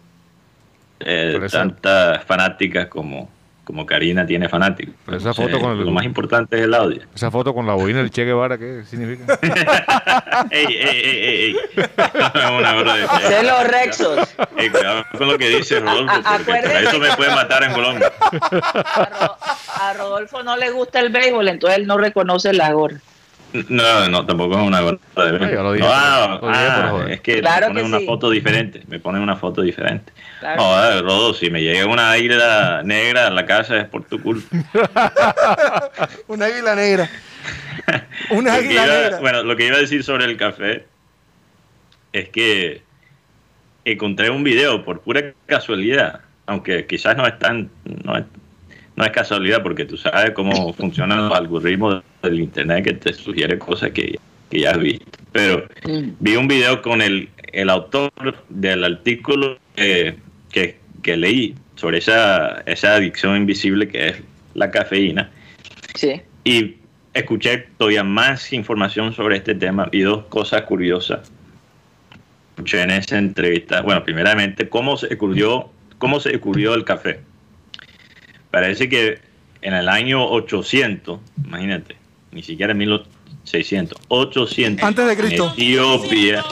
eh, 0.99 1.47
tantas 1.51 2.23
fanáticas 2.23 2.88
como, 2.88 3.29
como 3.67 3.86
Karina 3.86 4.25
tiene 4.25 4.47
fanáticos. 4.47 4.95
Pero 5.06 5.17
esa 5.17 5.34
foto 5.34 5.60
con 5.60 5.77
el- 5.77 5.84
Lo 5.86 5.91
más 5.91 6.06
importante 6.06 6.56
es 6.58 6.63
el 6.63 6.73
audio. 6.73 7.01
Esa 7.13 7.30
foto 7.30 7.53
con 7.53 7.67
la 7.67 7.73
boina 7.73 7.99
del 7.99 8.10
Che 8.10 8.23
Guevara, 8.23 8.58
¿qué 8.58 8.84
significa? 8.86 9.38
ey, 10.51 10.65
ey, 10.65 11.01
ey, 11.03 11.19
ey, 11.25 11.45
ey. 11.45 11.56
Los 13.43 13.67
Rexos. 13.67 14.19
Ey, 14.56 14.69
cuidado 14.69 15.03
con 15.17 15.27
lo 15.27 15.38
que 15.38 15.49
dice 15.49 15.82
Rodolfo, 15.82 16.13
porque 16.45 16.84
eso 16.84 16.97
me 16.97 17.12
puede 17.17 17.36
matar 17.36 17.63
en 17.63 17.73
Colombia. 17.73 18.10
A, 18.21 19.06
Ro- 19.19 19.38
a 19.82 19.93
Rodolfo 19.97 20.43
no 20.43 20.56
le 20.56 20.69
gusta 20.71 21.01
el 21.01 21.10
béisbol, 21.10 21.47
entonces 21.49 21.77
él 21.80 21.88
no 21.88 21.97
reconoce 21.97 22.53
la 22.53 22.71
gorra. 22.71 22.97
No, 23.69 24.10
no, 24.10 24.25
tampoco 24.25 24.57
es 24.60 24.63
una 24.67 24.81
hora 24.83 24.97
de 25.15 25.39
No, 25.39 25.49
yo 25.51 25.63
lo 25.63 25.73
dije 25.73 25.86
No, 25.88 26.39
por- 26.39 26.51
ah, 26.53 26.91
ah, 26.91 27.05
es 27.10 27.21
que 27.21 27.39
Claro 27.39 27.67
me 27.73 27.81
ponen 27.81 27.83
que 27.83 27.89
una 27.89 27.99
sí. 27.99 28.05
foto 28.05 28.29
diferente. 28.29 28.81
Me 28.88 28.99
ponen 28.99 29.21
una 29.21 29.36
foto 29.38 29.62
diferente. 29.62 30.12
Claro. 30.39 30.62
No, 30.62 31.01
Rodo, 31.01 31.33
si 31.33 31.49
me 31.49 31.62
llega 31.63 31.86
una 31.88 32.12
águila 32.12 32.81
negra 32.83 33.27
a 33.27 33.29
la 33.31 33.45
casa 33.45 33.77
es 33.77 33.86
por 33.86 34.03
tu 34.03 34.21
culpa. 34.21 34.47
Una 36.27 36.45
águila 36.45 36.75
negra. 36.75 37.10
Una 38.31 38.53
águila 38.55 38.86
iba- 38.86 38.86
negra. 38.97 39.19
Bueno, 39.19 39.43
lo 39.43 39.55
que 39.55 39.65
iba 39.67 39.77
a 39.77 39.79
decir 39.79 40.03
sobre 40.03 40.25
el 40.25 40.38
café 40.38 40.86
es 42.13 42.29
que 42.29 42.81
encontré 43.86 44.29
un 44.29 44.43
video 44.43 44.83
por 44.83 44.99
pura 45.01 45.33
casualidad, 45.45 46.19
aunque 46.45 46.86
quizás 46.86 47.15
no 47.15 47.25
es 47.25 47.39
tan, 47.39 47.69
no 48.03 48.17
es, 48.17 48.25
no 48.97 49.05
es 49.05 49.12
casualidad 49.12 49.63
porque 49.63 49.86
tú 49.86 49.95
sabes 49.95 50.31
cómo 50.31 50.73
funcionan 50.77 51.29
los 51.29 51.38
algoritmos 51.38 52.03
del 52.21 52.39
internet 52.41 52.83
que 52.83 52.93
te 52.93 53.13
sugiere 53.13 53.57
cosas 53.57 53.91
que, 53.91 54.19
que 54.49 54.60
ya 54.60 54.71
has 54.71 54.79
visto. 54.79 55.05
Pero 55.31 55.65
Mm. 55.86 56.10
vi 56.19 56.36
un 56.36 56.47
video 56.47 56.81
con 56.81 57.01
el, 57.01 57.29
el 57.53 57.69
autor 57.69 58.12
del 58.49 58.83
artículo 58.83 59.57
que, 59.75 60.17
que, 60.51 60.79
que 61.03 61.15
leí 61.15 61.55
sobre 61.75 61.99
esa, 61.99 62.63
esa 62.65 62.95
adicción 62.95 63.38
invisible 63.38 63.88
que 63.88 64.07
es 64.10 64.15
la 64.55 64.71
cafeína 64.71 65.29
Sí. 65.95 66.21
y 66.43 66.75
escuché 67.13 67.67
todavía 67.77 68.03
más 68.03 68.51
información 68.51 69.13
sobre 69.13 69.38
este 69.38 69.53
tema 69.55 69.88
y 69.91 70.01
dos 70.01 70.25
cosas 70.25 70.63
curiosas. 70.63 71.31
Escuché 72.55 72.81
en 72.81 72.89
esa 72.91 73.17
entrevista, 73.19 73.81
bueno, 73.81 74.03
primeramente, 74.03 74.67
cómo 74.67 74.97
se 74.97 75.13
ocurrió, 75.13 75.69
cómo 75.99 76.19
se 76.19 76.36
ocurrió 76.36 76.73
el 76.73 76.83
café. 76.83 77.19
Parece 78.51 78.89
que 78.89 79.19
en 79.62 79.73
el 79.73 79.89
año 79.89 80.25
800, 80.25 81.19
imagínate, 81.45 81.95
ni 82.31 82.43
siquiera 82.43 82.71
en 82.71 82.77
1600, 82.79 83.99
800, 84.07 84.83
Antes 84.83 85.07
de 85.07 85.17
Cristo. 85.17 85.53
en 85.57 85.63
Etiopía, 85.63 86.43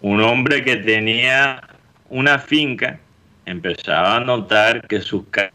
un 0.00 0.20
hombre 0.20 0.64
que 0.64 0.76
tenía 0.76 1.62
una 2.10 2.38
finca 2.38 3.00
empezaba 3.46 4.16
a 4.16 4.20
notar 4.20 4.86
que 4.86 5.00
sus 5.00 5.24
cabras 5.30 5.54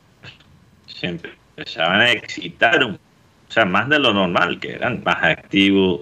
se 0.88 1.08
empezaban 1.08 2.02
a 2.02 2.12
excitar 2.12 2.84
un 2.84 3.00
o 3.50 3.52
sea, 3.52 3.66
más 3.66 3.90
de 3.90 3.98
lo 3.98 4.14
normal, 4.14 4.60
que 4.60 4.74
eran 4.74 5.02
más 5.04 5.24
activos 5.24 6.02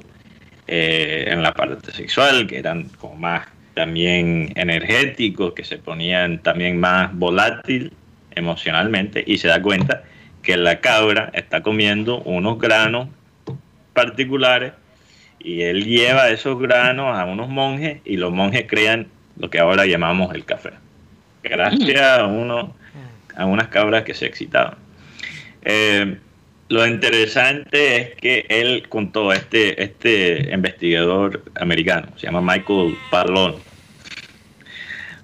eh, 0.68 1.26
en 1.28 1.42
la 1.42 1.54
parte 1.54 1.92
sexual, 1.94 2.46
que 2.46 2.58
eran 2.58 2.90
como 3.00 3.16
más 3.16 3.48
también 3.74 4.52
energéticos, 4.56 5.54
que 5.54 5.64
se 5.64 5.78
ponían 5.78 6.44
también 6.44 6.78
más 6.78 7.16
volátil 7.16 7.94
emocionalmente 8.38 9.24
y 9.26 9.38
se 9.38 9.48
da 9.48 9.62
cuenta 9.62 10.04
que 10.42 10.56
la 10.58 10.80
cabra 10.80 11.30
está 11.34 11.62
comiendo 11.62 12.22
unos 12.22 12.58
granos 12.60 13.10
particulares 13.94 14.74
y 15.40 15.62
él 15.62 15.86
lleva 15.86 16.30
esos 16.30 16.60
granos 16.60 17.18
a 17.18 17.26
unos 17.26 17.50
monjes 17.50 18.00
y 18.06 18.18
los 18.18 18.32
monjes 18.32 18.66
crean 18.68 19.08
lo 19.38 19.50
que 19.50 19.60
ahora 19.60 19.86
llamamos 19.86 20.34
el 20.34 20.46
café. 20.46 20.72
Gracias 21.44 22.02
a, 22.02 22.26
uno, 22.26 22.76
a 23.36 23.46
unas 23.46 23.68
cabras 23.68 24.04
que 24.04 24.14
se 24.14 24.26
excitaban. 24.26 24.76
Eh, 25.62 26.18
lo 26.70 26.86
interesante 26.86 27.98
es 27.98 28.16
que 28.16 28.46
él 28.50 28.88
contó, 28.90 29.32
este, 29.32 29.82
este 29.82 30.50
investigador 30.54 31.44
americano, 31.60 32.08
se 32.18 32.28
llama 32.28 32.42
Michael 32.42 32.98
Parlon. 33.10 33.56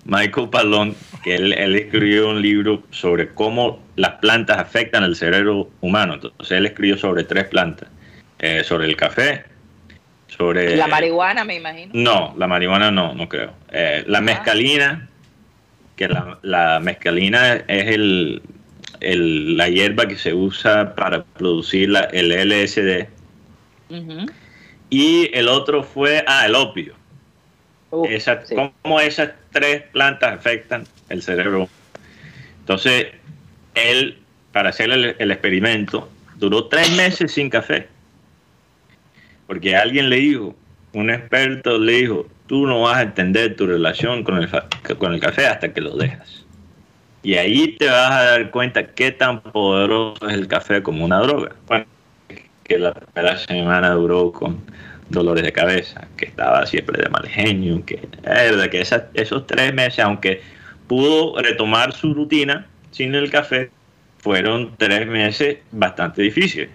Michael 0.06 0.50
Parlon, 0.50 0.96
que 1.24 1.36
él, 1.36 1.54
escribió 1.54 2.30
un 2.30 2.42
libro 2.42 2.84
sobre 2.92 3.30
cómo 3.30 3.80
las 3.96 4.16
plantas 4.16 4.58
afectan 4.58 5.04
al 5.04 5.16
cerebro 5.16 5.70
humano. 5.82 6.16
Entonces 6.16 6.52
él 6.52 6.66
escribió 6.66 6.98
sobre 6.98 7.24
tres 7.24 7.46
plantas. 7.46 7.90
Eh, 8.46 8.62
sobre 8.66 8.88
el 8.88 8.98
café, 8.98 9.46
sobre... 10.28 10.76
La 10.76 10.88
marihuana, 10.88 11.46
me 11.46 11.56
imagino. 11.56 11.92
No, 11.94 12.36
la 12.38 12.46
marihuana 12.46 12.92
no, 12.92 13.14
no 13.14 13.30
creo. 13.30 13.54
Eh, 13.72 14.04
la 14.06 14.18
ah. 14.18 14.22
mezcalina, 14.22 15.08
que 15.96 16.10
la, 16.10 16.40
la 16.42 16.82
mezcalina 16.82 17.54
es 17.54 17.88
el, 17.88 18.42
la 19.00 19.70
hierba 19.70 20.10
que 20.10 20.18
se 20.18 20.34
usa 20.34 20.94
para 20.94 21.24
producir 21.24 21.88
la, 21.90 22.02
el 22.02 22.32
LSD. 22.32 23.08
Y 24.90 25.30
el 25.34 25.48
otro 25.48 25.82
fue, 25.82 26.26
ah, 26.28 26.46
el 26.46 26.56
opio. 26.56 26.96
¿Cómo 27.94 29.00
esas 29.00 29.34
tres 29.52 29.84
plantas 29.92 30.34
afectan 30.34 30.86
el 31.10 31.22
cerebro? 31.22 31.70
Entonces, 32.62 33.08
él, 33.76 34.18
para 34.52 34.70
hacer 34.70 34.90
el, 34.90 35.32
experimento, 35.32 36.10
duró 36.38 36.66
tres 36.70 36.92
meses 36.96 37.34
sin 37.34 37.52
café. 37.52 37.88
Porque 39.46 39.76
alguien 39.76 40.10
le 40.10 40.16
dijo, 40.16 40.56
un 40.94 41.12
experto 41.12 41.78
le 41.78 41.94
dijo, 41.94 42.28
tú 42.48 42.66
no 42.66 42.82
vas 42.82 42.98
a 42.98 43.02
entender 43.04 43.56
tu 43.56 43.68
relación 43.68 44.24
con 44.24 44.38
el, 44.38 44.50
con 44.98 45.14
el 45.14 45.20
café 45.20 45.46
hasta 45.46 45.72
que 45.72 45.82
lo 45.82 45.96
dejas. 45.96 46.46
Y 47.22 47.36
ahí 47.36 47.76
te 47.78 47.86
vas 47.86 48.12
a 48.12 48.24
dar 48.24 48.50
cuenta 48.50 48.88
qué 48.88 49.12
tan 49.12 49.40
poderoso 49.40 50.28
es 50.28 50.34
el 50.34 50.48
café 50.48 50.82
como 50.82 51.06
una 51.06 51.20
droga. 51.20 51.52
Bueno, 51.68 51.86
que 52.64 52.80
la 52.80 52.92
primera 52.92 53.38
semana 53.38 53.92
duró 53.92 54.32
con 54.32 54.64
dolores 55.10 55.44
de 55.44 55.52
cabeza, 55.52 56.08
que 56.18 56.26
estaba 56.26 56.66
siempre 56.66 57.02
de 57.02 57.10
mal 57.10 57.28
genio, 57.28 57.84
que 57.86 58.08
que 58.72 58.82
esos 59.14 59.48
tres 59.48 59.74
meses, 59.74 60.00
aunque 60.00 60.42
pudo 60.88 61.42
retomar 61.42 61.94
su 61.94 62.14
rutina 62.14 62.68
sin 62.92 63.16
el 63.16 63.30
café, 63.30 63.72
fueron 64.20 64.76
tres 64.78 65.08
meses 65.08 65.58
bastante 65.72 66.22
difíciles. 66.22 66.70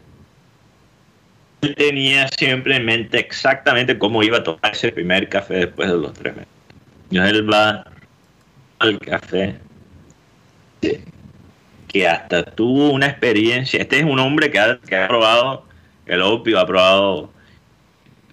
Él 1.63 1.75
tenía 1.75 2.29
siempre 2.29 2.77
en 2.77 2.85
mente 2.85 3.19
exactamente 3.19 3.99
cómo 3.99 4.23
iba 4.23 4.39
a 4.39 4.45
tomar 4.45 4.73
ese 4.73 4.93
primer 4.93 5.29
café 5.29 5.55
después 5.55 5.89
de 5.89 5.97
los 5.97 6.13
tres 6.13 6.37
meses. 6.37 6.53
Y 7.11 7.19
él 7.19 7.51
va 7.51 7.85
al 8.79 8.99
café 8.99 9.57
que 11.89 12.07
hasta 12.07 12.45
tuvo 12.45 12.91
una 12.91 13.07
experiencia. 13.07 13.81
Este 13.81 13.99
es 13.99 14.05
un 14.05 14.19
hombre 14.19 14.51
que 14.51 14.59
ha, 14.59 15.09
probado 15.09 15.67
el 16.07 16.23
opio, 16.23 16.61
ha 16.61 16.67
probado 16.67 17.33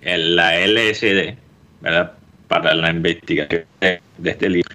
la 0.06 0.60
LSD, 0.60 1.36
¿verdad? 1.82 2.14
Para 2.48 2.74
la 2.74 2.92
investigación 2.92 3.66
de, 3.82 4.00
este 4.24 4.50
libro. 4.50 4.70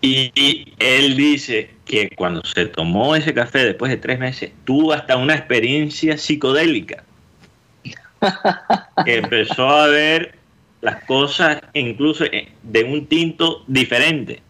Y, 0.00 0.72
él 0.78 1.16
dice 1.16 1.70
que 1.84 2.10
cuando 2.10 2.42
se 2.44 2.66
tomó 2.66 3.16
ese 3.16 3.34
café 3.34 3.64
después 3.64 3.90
de 3.90 3.96
tres 3.96 4.18
meses, 4.18 4.52
tuvo 4.64 4.92
hasta 4.92 5.16
una 5.16 5.34
experiencia 5.34 6.16
psicodélica. 6.16 7.04
que 9.04 9.16
empezó 9.16 9.68
a 9.68 9.86
ver 9.88 10.34
las 10.80 11.04
cosas 11.04 11.60
incluso 11.74 12.24
de 12.62 12.84
un 12.84 13.06
tinto 13.06 13.64
diferente 13.66 14.42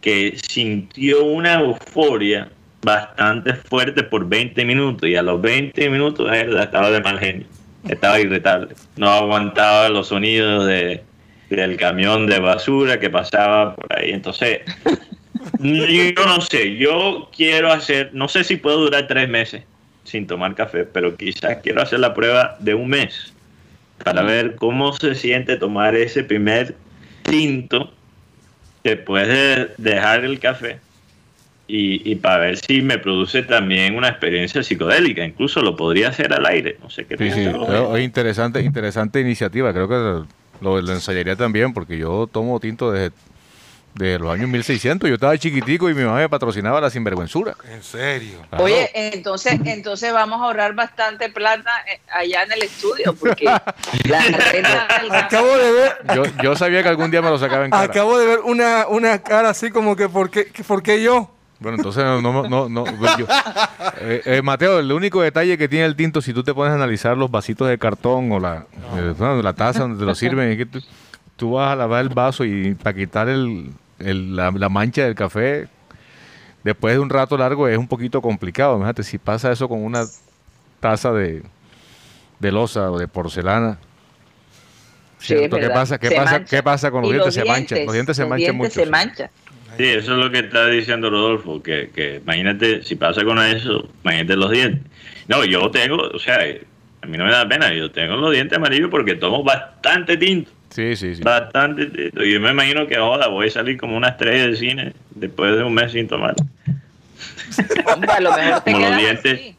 que 0.00 0.36
sintió 0.36 1.24
una 1.24 1.54
euforia 1.54 2.50
bastante 2.82 3.54
fuerte 3.54 4.02
por 4.02 4.28
20 4.28 4.62
minutos 4.64 5.08
y 5.08 5.16
a 5.16 5.22
los 5.22 5.40
20 5.40 5.88
minutos 5.88 6.30
estaba 6.30 6.90
de 6.90 7.00
mal 7.00 7.18
genio, 7.18 7.46
estaba 7.88 8.20
irritable, 8.20 8.74
no 8.96 9.08
aguantaba 9.10 9.88
los 9.88 10.08
sonidos 10.08 10.66
de, 10.66 11.02
del 11.50 11.76
camión 11.76 12.26
de 12.26 12.38
basura 12.38 12.98
que 12.98 13.10
pasaba 13.10 13.74
por 13.74 13.96
ahí. 13.96 14.10
Entonces, 14.10 14.60
yo 15.60 16.26
no 16.26 16.40
sé, 16.40 16.76
yo 16.76 17.30
quiero 17.36 17.72
hacer, 17.72 18.10
no 18.12 18.28
sé 18.28 18.44
si 18.44 18.56
puedo 18.56 18.78
durar 18.78 19.06
tres 19.06 19.28
meses 19.28 19.62
sin 20.04 20.26
tomar 20.26 20.54
café, 20.54 20.84
pero 20.84 21.16
quizás 21.16 21.58
quiero 21.62 21.82
hacer 21.82 22.00
la 22.00 22.14
prueba 22.14 22.56
de 22.60 22.74
un 22.74 22.88
mes 22.88 23.32
para 24.02 24.22
ver 24.22 24.56
cómo 24.56 24.92
se 24.92 25.14
siente 25.14 25.56
tomar 25.56 25.94
ese 25.94 26.24
primer 26.24 26.74
tinto 27.22 27.92
después 28.82 29.28
de 29.28 29.70
dejar 29.78 30.24
el 30.24 30.38
café 30.40 30.78
y, 31.66 32.14
para 32.16 32.38
ver 32.38 32.56
si 32.58 32.82
me 32.82 32.98
produce 32.98 33.42
también 33.42 33.96
una 33.96 34.08
experiencia 34.08 34.62
psicodélica. 34.62 35.24
Incluso 35.24 35.62
lo 35.62 35.76
podría 35.76 36.08
hacer 36.08 36.32
al 36.32 36.44
aire. 36.46 36.76
No 36.82 36.90
sé 36.90 37.06
qué 37.06 37.16
sí, 37.16 37.30
sí. 37.30 37.46
Es 37.46 38.02
interesante, 38.02 38.60
interesante 38.60 39.20
iniciativa. 39.20 39.72
Creo 39.72 39.88
que 39.88 40.26
lo, 40.60 40.80
lo, 40.80 40.92
ensayaría 40.92 41.36
también 41.36 41.72
porque 41.72 41.96
yo 41.98 42.28
tomo 42.30 42.60
tinto 42.60 42.92
desde 42.92 43.12
de 43.94 44.18
los 44.18 44.32
años 44.32 44.48
1600. 44.48 45.08
Yo 45.08 45.14
estaba 45.14 45.36
chiquitico 45.38 45.88
y 45.88 45.94
mi 45.94 46.02
mamá 46.02 46.18
me 46.18 46.28
patrocinaba 46.28 46.80
la 46.80 46.90
sinvergüenzura. 46.90 47.56
¿En 47.70 47.82
serio? 47.82 48.38
Oye, 48.58 48.90
entonces, 48.94 49.58
entonces 49.64 50.12
vamos 50.12 50.40
a 50.40 50.44
ahorrar 50.46 50.74
bastante 50.74 51.28
plata 51.28 51.70
eh, 51.90 52.00
allá 52.12 52.42
en 52.42 52.52
el 52.52 52.62
estudio, 52.62 53.14
porque 53.14 53.44
la 54.08 55.18
Acabo 55.18 55.56
de 55.56 55.72
ver. 55.72 55.92
Yo, 56.42 56.56
sabía 56.56 56.82
que 56.82 56.88
algún 56.88 57.10
día 57.10 57.22
me 57.22 57.30
lo 57.30 57.38
sacaba 57.38 57.64
en 57.64 57.70
cara. 57.70 57.84
Acabo 57.84 58.18
de 58.18 58.26
ver 58.26 58.40
una, 58.40 58.86
una 58.88 59.22
cara 59.22 59.50
así 59.50 59.70
como 59.70 59.96
que, 59.96 60.08
¿por 60.08 60.30
qué, 60.30 60.50
por 60.66 60.82
qué 60.82 61.02
yo? 61.02 61.30
Bueno, 61.60 61.78
entonces 61.78 62.04
no, 62.04 62.20
no, 62.20 62.68
no, 62.68 62.84
eh, 64.00 64.22
eh, 64.24 64.42
Mateo, 64.42 64.80
el 64.80 64.90
único 64.92 65.22
detalle 65.22 65.56
que 65.56 65.68
tiene 65.68 65.86
el 65.86 65.96
tinto, 65.96 66.20
si 66.20 66.34
tú 66.34 66.42
te 66.42 66.52
pones 66.52 66.72
a 66.72 66.74
analizar 66.74 67.16
los 67.16 67.30
vasitos 67.30 67.68
de 67.68 67.78
cartón 67.78 68.32
o 68.32 68.40
la, 68.40 68.66
la 69.18 69.52
taza 69.54 69.80
donde 69.80 69.98
te 69.98 70.04
lo 70.04 70.14
sirven, 70.14 70.50
es 70.50 70.56
que 70.58 70.66
tú, 70.66 70.80
tú 71.36 71.52
vas 71.52 71.72
a 71.72 71.76
lavar 71.76 72.02
el 72.02 72.08
vaso 72.08 72.44
y 72.44 72.74
para 72.74 72.94
quitar 72.94 73.28
el, 73.28 73.72
la, 73.98 74.68
mancha 74.68 75.04
del 75.04 75.14
café, 75.14 75.68
después 76.62 76.94
de 76.94 77.00
un 77.00 77.10
rato 77.10 77.36
largo 77.38 77.68
es 77.68 77.78
un 77.78 77.88
poquito 77.88 78.20
complicado. 78.20 78.76
Imagínate, 78.76 79.02
si 79.02 79.18
pasa 79.18 79.52
eso 79.52 79.68
con 79.68 79.82
una 79.82 80.04
taza 80.80 81.12
de, 81.12 81.42
de 82.40 82.52
losa 82.52 82.90
o 82.90 82.98
de 82.98 83.08
porcelana. 83.08 83.78
¿Qué 85.26 85.48
pasa? 85.72 85.98
¿Qué 85.98 86.10
pasa, 86.10 86.44
¿Qué 86.44 86.62
pasa 86.62 86.90
con 86.90 87.02
los 87.02 87.10
dientes? 87.10 87.34
se 87.34 87.44
manchan. 87.44 87.86
Los 87.86 87.94
dientes 87.94 88.16
se 88.16 88.26
manchan 88.26 88.56
mucho. 88.56 88.84
Sí, 88.84 88.90
eso 89.78 90.12
es 90.12 90.18
lo 90.18 90.30
que 90.30 90.40
está 90.40 90.66
diciendo 90.66 91.10
Rodolfo, 91.10 91.62
que, 91.62 91.90
que 91.94 92.16
imagínate, 92.16 92.82
si 92.82 92.96
pasa 92.96 93.24
con 93.24 93.38
eso, 93.40 93.88
imagínate 94.02 94.36
los 94.36 94.50
dientes. 94.50 94.82
No, 95.28 95.44
yo 95.44 95.70
tengo, 95.70 95.96
o 95.96 96.18
sea, 96.18 96.38
a 97.02 97.06
mí 97.06 97.18
no 97.18 97.24
me 97.24 97.32
da 97.32 97.48
pena, 97.48 97.72
yo 97.72 97.90
tengo 97.90 98.16
los 98.16 98.32
dientes 98.32 98.56
amarillos 98.56 98.90
porque 98.90 99.14
tomo 99.14 99.42
bastante 99.42 100.16
tinto. 100.16 100.50
Sí, 100.70 100.96
sí, 100.96 101.14
sí. 101.14 101.22
Bastante. 101.22 102.10
Yo 102.12 102.40
me 102.40 102.50
imagino 102.50 102.86
que 102.86 102.96
ahora 102.96 103.28
voy 103.28 103.46
a 103.46 103.50
salir 103.50 103.78
como 103.78 103.96
una 103.96 104.08
estrella 104.08 104.48
de 104.48 104.56
cine 104.56 104.92
después 105.10 105.56
de 105.56 105.62
un 105.62 105.72
mes 105.72 105.92
sin 105.92 106.08
tomar. 106.08 106.34
como, 107.84 108.20
los 108.20 108.36
dientes, 108.98 109.54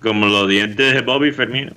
como 0.00 0.26
los 0.26 0.48
dientes 0.48 0.94
de 0.94 1.00
Bobby 1.00 1.32
Fermino. 1.32 1.72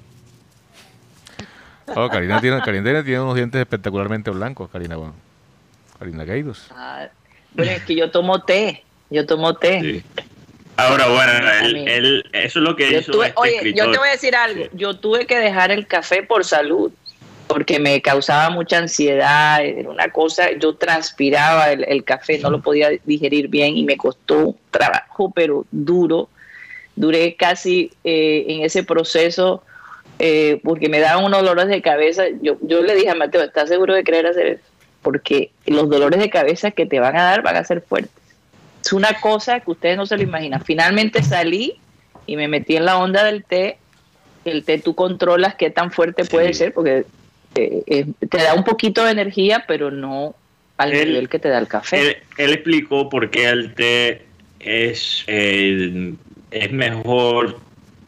Oh, 1.87 2.07
Karina 2.09 2.39
tiene, 2.39 2.61
Karina 2.61 3.03
tiene 3.03 3.21
unos 3.21 3.35
dientes 3.35 3.59
espectacularmente 3.59 4.29
blancos, 4.29 4.69
Karina. 4.69 4.95
Bueno. 4.95 5.15
Karina 5.97 6.23
Gaidos. 6.23 6.67
Ah, 6.71 7.07
bueno, 7.55 7.71
es 7.71 7.83
que 7.83 7.95
yo 7.95 8.11
tomo 8.11 8.43
té. 8.43 8.83
Yo 9.09 9.25
tomo 9.25 9.55
té. 9.55 10.03
Ahora, 10.75 11.07
bueno, 11.07 11.31
él, 11.85 12.25
eso 12.33 12.59
es 12.59 12.63
lo 12.63 12.75
que 12.75 12.97
hizo. 12.97 13.23
este 13.23 13.33
oye, 13.39 13.73
yo 13.73 13.91
te 13.91 13.97
voy 13.97 14.07
a 14.07 14.11
decir 14.11 14.35
algo. 14.35 14.65
Yo 14.73 14.95
tuve 14.95 15.25
que 15.25 15.37
dejar 15.37 15.71
el 15.71 15.85
café 15.85 16.23
por 16.23 16.45
salud 16.45 16.91
porque 17.47 17.79
me 17.79 18.01
causaba 18.01 18.49
mucha 18.49 18.79
ansiedad, 18.79 19.63
era 19.63 19.89
una 19.89 20.09
cosa, 20.09 20.51
yo 20.53 20.75
transpiraba 20.75 21.71
el, 21.71 22.03
café, 22.03 22.39
no 22.39 22.49
lo 22.49 22.61
podía 22.61 22.89
digerir 23.03 23.47
bien 23.47 23.77
y 23.77 23.83
me 23.83 23.97
costó 23.97 24.47
un 24.47 24.57
trabajo, 24.71 25.31
pero 25.33 25.65
duro. 25.71 26.29
Duré 26.95 27.35
casi 27.35 27.91
eh, 28.03 28.45
en 28.47 28.61
ese 28.63 28.83
proceso 28.83 29.63
eh, 30.19 30.61
porque 30.63 30.89
me 30.89 30.99
daban 30.99 31.25
unos 31.25 31.43
dolores 31.43 31.67
de 31.67 31.81
cabeza. 31.81 32.23
Yo, 32.41 32.57
yo 32.61 32.81
le 32.81 32.95
dije 32.95 33.09
a 33.09 33.15
Mateo, 33.15 33.41
¿estás 33.41 33.69
seguro 33.69 33.93
de 33.93 34.03
querer 34.03 34.27
hacer 34.27 34.47
eso? 34.47 34.63
Porque 35.03 35.51
los 35.67 35.89
dolores 35.89 36.19
de 36.19 36.31
cabeza 36.31 36.71
que 36.71 36.87
te 36.87 36.99
van 36.99 37.15
a 37.15 37.23
dar 37.23 37.43
van 37.43 37.57
a 37.57 37.63
ser 37.63 37.81
fuertes. 37.81 38.11
Es 38.83 38.91
una 38.91 39.19
cosa 39.21 39.59
que 39.59 39.71
ustedes 39.71 39.97
no 39.97 40.05
se 40.07 40.17
lo 40.17 40.23
imaginan. 40.23 40.63
Finalmente 40.63 41.21
salí 41.21 41.75
y 42.25 42.35
me 42.35 42.47
metí 42.47 42.75
en 42.75 42.85
la 42.85 42.97
onda 42.97 43.23
del 43.23 43.43
té 43.43 43.77
el 44.45 44.63
té 44.63 44.79
tú 44.79 44.95
controlas 44.95 45.55
qué 45.55 45.69
tan 45.69 45.91
fuerte 45.91 46.25
puede 46.25 46.53
ser, 46.53 46.73
porque 46.73 47.05
eh, 47.55 48.05
te 48.29 48.37
da 48.37 48.53
un 48.53 48.63
poquito 48.63 49.03
de 49.05 49.11
energía, 49.11 49.65
pero 49.67 49.91
no 49.91 50.35
al 50.77 50.91
nivel 50.91 51.29
que 51.29 51.39
te 51.39 51.49
da 51.49 51.59
el 51.59 51.67
café. 51.67 52.21
Él, 52.37 52.53
explicó 52.53 53.09
por 53.09 53.29
qué 53.29 53.49
el 53.49 53.73
té 53.73 54.25
es, 54.59 55.23
eh, 55.27 56.13
es 56.51 56.71
mejor 56.71 57.59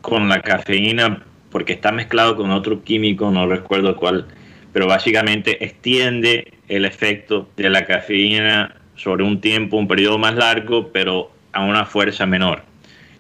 con 0.02 0.28
la 0.30 0.42
cafeína, 0.42 1.24
porque 1.52 1.74
está 1.74 1.92
mezclado 1.92 2.36
con 2.36 2.52
otro 2.52 2.84
químico, 2.84 3.32
no 3.32 3.48
recuerdo 3.48 3.96
cuál, 3.96 4.28
pero 4.74 4.88
básicamente 4.88 5.64
extiende 5.64 6.54
el 6.68 6.86
efecto 6.86 7.48
de 7.56 7.70
la 7.70 7.86
cafeína 7.86 8.76
sobre 8.96 9.24
un 9.24 9.42
tiempo, 9.42 9.78
un 9.78 9.88
periodo 9.88 10.18
más 10.18 10.36
largo, 10.36 10.90
pero 10.92 11.32
a 11.52 11.64
una 11.64 11.86
fuerza 11.86 12.26
menor. 12.26 12.64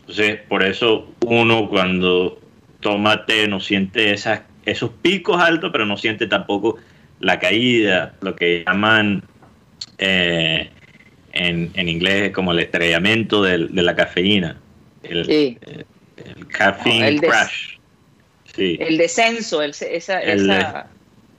Entonces, 0.01 0.39
por 0.47 0.63
eso 0.63 1.11
uno 1.21 1.69
cuando 1.69 2.39
toma 2.79 3.25
té 3.25 3.47
no 3.47 3.59
siente 3.59 4.13
esas, 4.13 4.41
esos 4.65 4.91
picos 5.01 5.41
altos, 5.41 5.71
pero 5.71 5.85
no 5.85 5.97
siente 5.97 6.27
tampoco 6.27 6.77
la 7.19 7.39
caída, 7.39 8.13
lo 8.21 8.35
que 8.35 8.63
llaman 8.65 9.23
eh, 9.97 10.69
en, 11.33 11.71
en, 11.73 11.89
inglés 11.89 12.31
como 12.31 12.51
el 12.51 12.59
estrellamiento 12.59 13.41
de 13.41 13.57
la 13.57 13.95
cafeína. 13.95 14.57
El, 15.03 15.25
sí. 15.25 15.57
el, 15.65 16.47
caffeine 16.47 17.19
crash. 17.19 17.77
Sí. 18.55 18.77
El 18.79 18.97
descenso, 18.97 19.61
esa, 19.61 20.21
esa, 20.21 20.87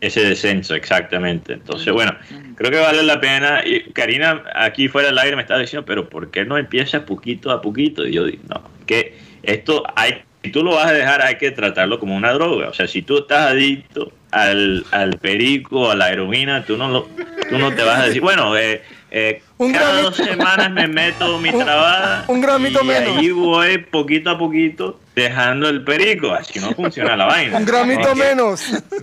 ese 0.01 0.21
descenso, 0.25 0.75
exactamente. 0.75 1.55
Entonces, 1.55 1.93
bueno, 1.93 2.15
creo 2.57 2.71
que 2.71 2.79
vale 2.79 3.03
la 3.03 3.21
pena. 3.21 3.63
Y 3.65 3.93
Karina, 3.93 4.43
aquí 4.55 4.89
fuera 4.89 5.09
del 5.09 5.19
aire 5.19 5.37
me 5.37 5.43
estaba 5.43 5.61
diciendo, 5.61 5.87
pero 5.87 6.09
¿por 6.09 6.31
qué 6.31 6.45
no 6.45 6.59
empieza 6.59 7.05
poquito 7.05 7.51
a 7.51 7.61
poquito? 7.61 8.07
Y 8.07 8.13
yo 8.13 8.25
digo, 8.25 8.43
no, 8.49 8.63
que 8.87 9.17
esto 9.43 9.85
hay, 9.95 10.23
si 10.43 10.51
tú 10.51 10.63
lo 10.63 10.75
vas 10.75 10.87
a 10.89 10.93
dejar, 10.93 11.23
hay 11.23 11.37
que 11.37 11.51
tratarlo 11.51 11.99
como 11.99 12.15
una 12.15 12.33
droga. 12.33 12.69
O 12.69 12.75
sea, 12.75 12.87
si 12.87 13.03
tú 13.03 13.19
estás 13.19 13.53
adicto 13.53 14.13
al, 14.31 14.85
al 14.91 15.19
perico, 15.19 15.91
a 15.91 15.97
la 15.97 16.11
heroína, 16.11 16.65
tú 16.65 16.77
no, 16.77 16.89
lo, 16.89 17.09
tú 17.49 17.59
no 17.59 17.75
te 17.75 17.83
vas 17.83 18.01
a 18.01 18.07
decir, 18.07 18.21
bueno, 18.21 18.57
eh, 18.57 18.83
eh, 19.19 19.43
cada 19.73 20.03
dos 20.03 20.17
semanas 20.17 20.71
me 20.71 20.87
meto 20.87 21.39
mi 21.39 21.51
trabada. 21.65 22.25
Un 22.29 22.43
gramito 22.43 22.83
y 22.83 22.87
menos. 22.87 23.17
ahí 23.17 23.31
voy 23.31 23.79
poquito 23.79 24.29
a 24.29 24.37
poquito 24.37 25.01
dejando 25.15 25.71
el 25.71 25.85
perico. 25.85 26.33
Así 26.33 26.61
no 26.61 26.73
funciona 26.73 27.17
la 27.17 27.25
vaina. 27.25 27.57
Un 27.57 27.65
gramito 27.65 28.15
menos. 28.15 28.61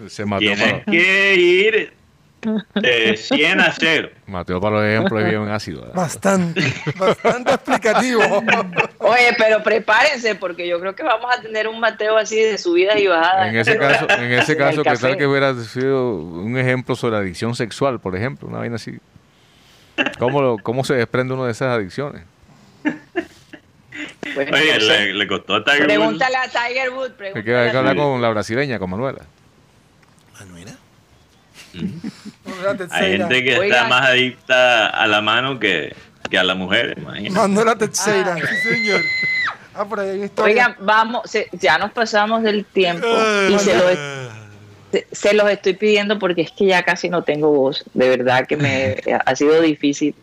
Se 0.08 0.24
Tienes 0.26 0.84
que 0.86 1.36
ir 1.36 1.94
de 2.76 3.18
100 3.18 3.60
a 3.60 3.72
0. 3.72 4.10
Mateo 4.28 4.62
para 4.62 4.76
los 4.76 4.86
ejemplos 4.86 5.24
es 5.24 5.30
bien 5.30 5.50
ácido. 5.50 5.92
Bastante, 5.96 6.62
bastante 6.96 7.54
explicativo. 7.54 8.22
Oye, 9.00 9.34
pero 9.36 9.64
prepárense 9.64 10.36
porque 10.36 10.68
yo 10.68 10.80
creo 10.80 10.94
que 10.94 11.02
vamos 11.02 11.26
a 11.36 11.42
tener 11.42 11.68
un 11.68 11.80
Mateo 11.80 12.18
así 12.18 12.40
de 12.40 12.60
subidas 12.60 12.98
y 13.00 13.08
bajadas. 13.08 13.48
En 13.50 13.58
ese 13.58 13.78
caso, 13.80 14.08
en 14.10 14.32
ese 14.32 14.56
caso 14.58 14.84
que 14.84 14.96
tal 14.96 15.18
que 15.18 15.26
hubiera 15.26 15.56
sido 15.56 16.18
un 16.18 16.56
ejemplo 16.58 16.96
sobre 16.96 17.18
adicción 17.18 17.56
sexual, 17.56 18.00
por 18.00 18.16
ejemplo, 18.16 18.48
una 18.48 18.60
vaina 18.60 18.76
así. 18.76 19.00
¿Cómo, 20.20 20.58
¿Cómo 20.60 20.84
se 20.84 20.96
desprende 20.96 21.34
uno 21.34 21.46
de 21.46 21.52
esas 21.52 21.76
adicciones? 21.76 22.24
Oye, 24.36 24.80
le, 24.80 25.14
le, 25.14 25.28
costó 25.28 25.56
a 25.56 25.64
Tiger 25.64 25.86
Pregúntale 25.86 26.38
a 26.38 26.48
Tiger 26.48 26.90
Woods. 26.90 27.14
Hay 27.36 27.44
que, 27.44 27.56
hay 27.56 27.72
que 27.72 27.78
hablar 27.78 27.96
con 27.96 28.22
la 28.22 28.30
brasileña, 28.30 28.80
con 28.80 28.90
Manuela. 28.90 29.22
¿Manuela? 30.40 30.72
Hay 32.92 33.18
gente 33.18 33.44
que 33.44 33.68
está 33.68 33.88
más 33.88 34.10
adicta 34.10 34.88
a 34.88 35.08
la 35.08 35.22
mano 35.22 35.60
que, 35.60 35.96
que 36.30 36.38
a 36.38 36.44
la 36.44 36.56
mujer, 36.56 36.96
imagínate. 36.98 37.36
Manuela 37.36 37.76
Teixeira, 37.76 38.36
sí 38.36 38.56
señor. 38.70 39.02
Ah, 39.76 39.86
por 39.86 40.00
ahí 40.00 40.24
está. 40.24 40.44
Oigan, 40.44 40.76
vamos, 40.80 41.30
se, 41.30 41.50
ya 41.52 41.78
nos 41.78 41.92
pasamos 41.92 42.44
del 42.44 42.66
tiempo 42.66 43.08
y 43.50 43.58
se 43.60 43.76
lo, 43.76 43.86
se 45.12 45.34
los 45.34 45.50
estoy 45.50 45.74
pidiendo 45.74 46.20
porque 46.20 46.42
es 46.42 46.52
que 46.52 46.66
ya 46.66 46.84
casi 46.84 47.10
no 47.10 47.24
tengo 47.24 47.52
voz. 47.52 47.84
De 47.94 48.10
verdad 48.10 48.48
que 48.48 48.58
me 48.58 48.98
ha 49.26 49.36
sido 49.36 49.62
difícil 49.62 50.16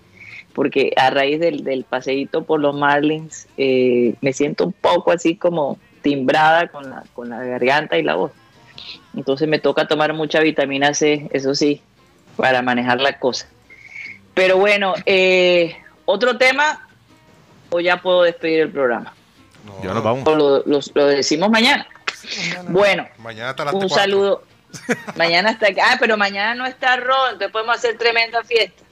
porque 0.54 0.92
a 0.96 1.10
raíz 1.10 1.40
del, 1.40 1.64
del 1.64 1.84
paseíto 1.84 2.44
por 2.44 2.60
los 2.60 2.74
Marlins 2.74 3.46
eh, 3.56 4.14
me 4.20 4.32
siento 4.32 4.66
un 4.66 4.72
poco 4.72 5.12
así 5.12 5.36
como 5.36 5.78
timbrada 6.02 6.68
con 6.68 6.90
la, 6.90 7.04
con 7.14 7.28
la 7.30 7.42
garganta 7.42 7.98
y 7.98 8.02
la 8.02 8.16
voz. 8.16 8.32
Entonces 9.14 9.48
me 9.48 9.58
toca 9.58 9.86
tomar 9.86 10.12
mucha 10.14 10.40
vitamina 10.40 10.94
C, 10.94 11.28
eso 11.32 11.54
sí, 11.54 11.82
para 12.36 12.62
manejar 12.62 13.00
la 13.00 13.18
cosa. 13.18 13.48
Pero 14.34 14.56
bueno, 14.56 14.94
eh, 15.06 15.76
otro 16.04 16.38
tema 16.38 16.88
o 17.70 17.80
ya 17.80 18.00
puedo 18.00 18.22
despedir 18.22 18.60
el 18.60 18.70
programa. 18.70 19.14
ya 19.82 19.94
nos 19.94 20.02
vamos. 20.02 20.24
Lo, 20.36 20.62
lo, 20.94 21.06
decimos 21.06 21.50
mañana. 21.50 21.86
Bueno, 22.68 23.06
mañana 23.18 23.54
un 23.72 23.88
saludo. 23.88 24.44
Mañana 25.16 25.50
está 25.50 25.68
Ah, 25.82 25.96
pero 25.98 26.16
mañana 26.16 26.54
no 26.54 26.66
está 26.66 26.96
Ron, 26.96 27.32
entonces 27.32 27.50
podemos 27.50 27.76
hacer 27.76 27.96
tremenda 27.98 28.42
fiesta. 28.44 28.84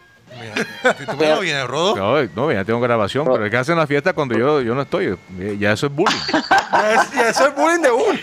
¿Tú 1.06 1.24
no 1.24 1.40
vienes, 1.40 1.66
Rodo? 1.66 1.96
No, 1.96 2.22
no, 2.34 2.52
ya 2.52 2.64
tengo 2.64 2.80
grabación, 2.80 3.26
pero 3.26 3.44
es 3.44 3.50
que 3.50 3.56
hacen 3.56 3.76
la 3.76 3.86
fiesta 3.86 4.12
cuando 4.12 4.36
yo, 4.36 4.60
yo 4.60 4.74
no 4.74 4.82
estoy. 4.82 5.16
Ya 5.58 5.72
eso 5.72 5.86
es 5.86 5.92
bullying. 5.92 6.16
ya, 7.14 7.28
eso 7.30 7.48
es 7.48 7.54
bullying 7.54 7.80
de 7.80 7.90
uno. 7.90 8.18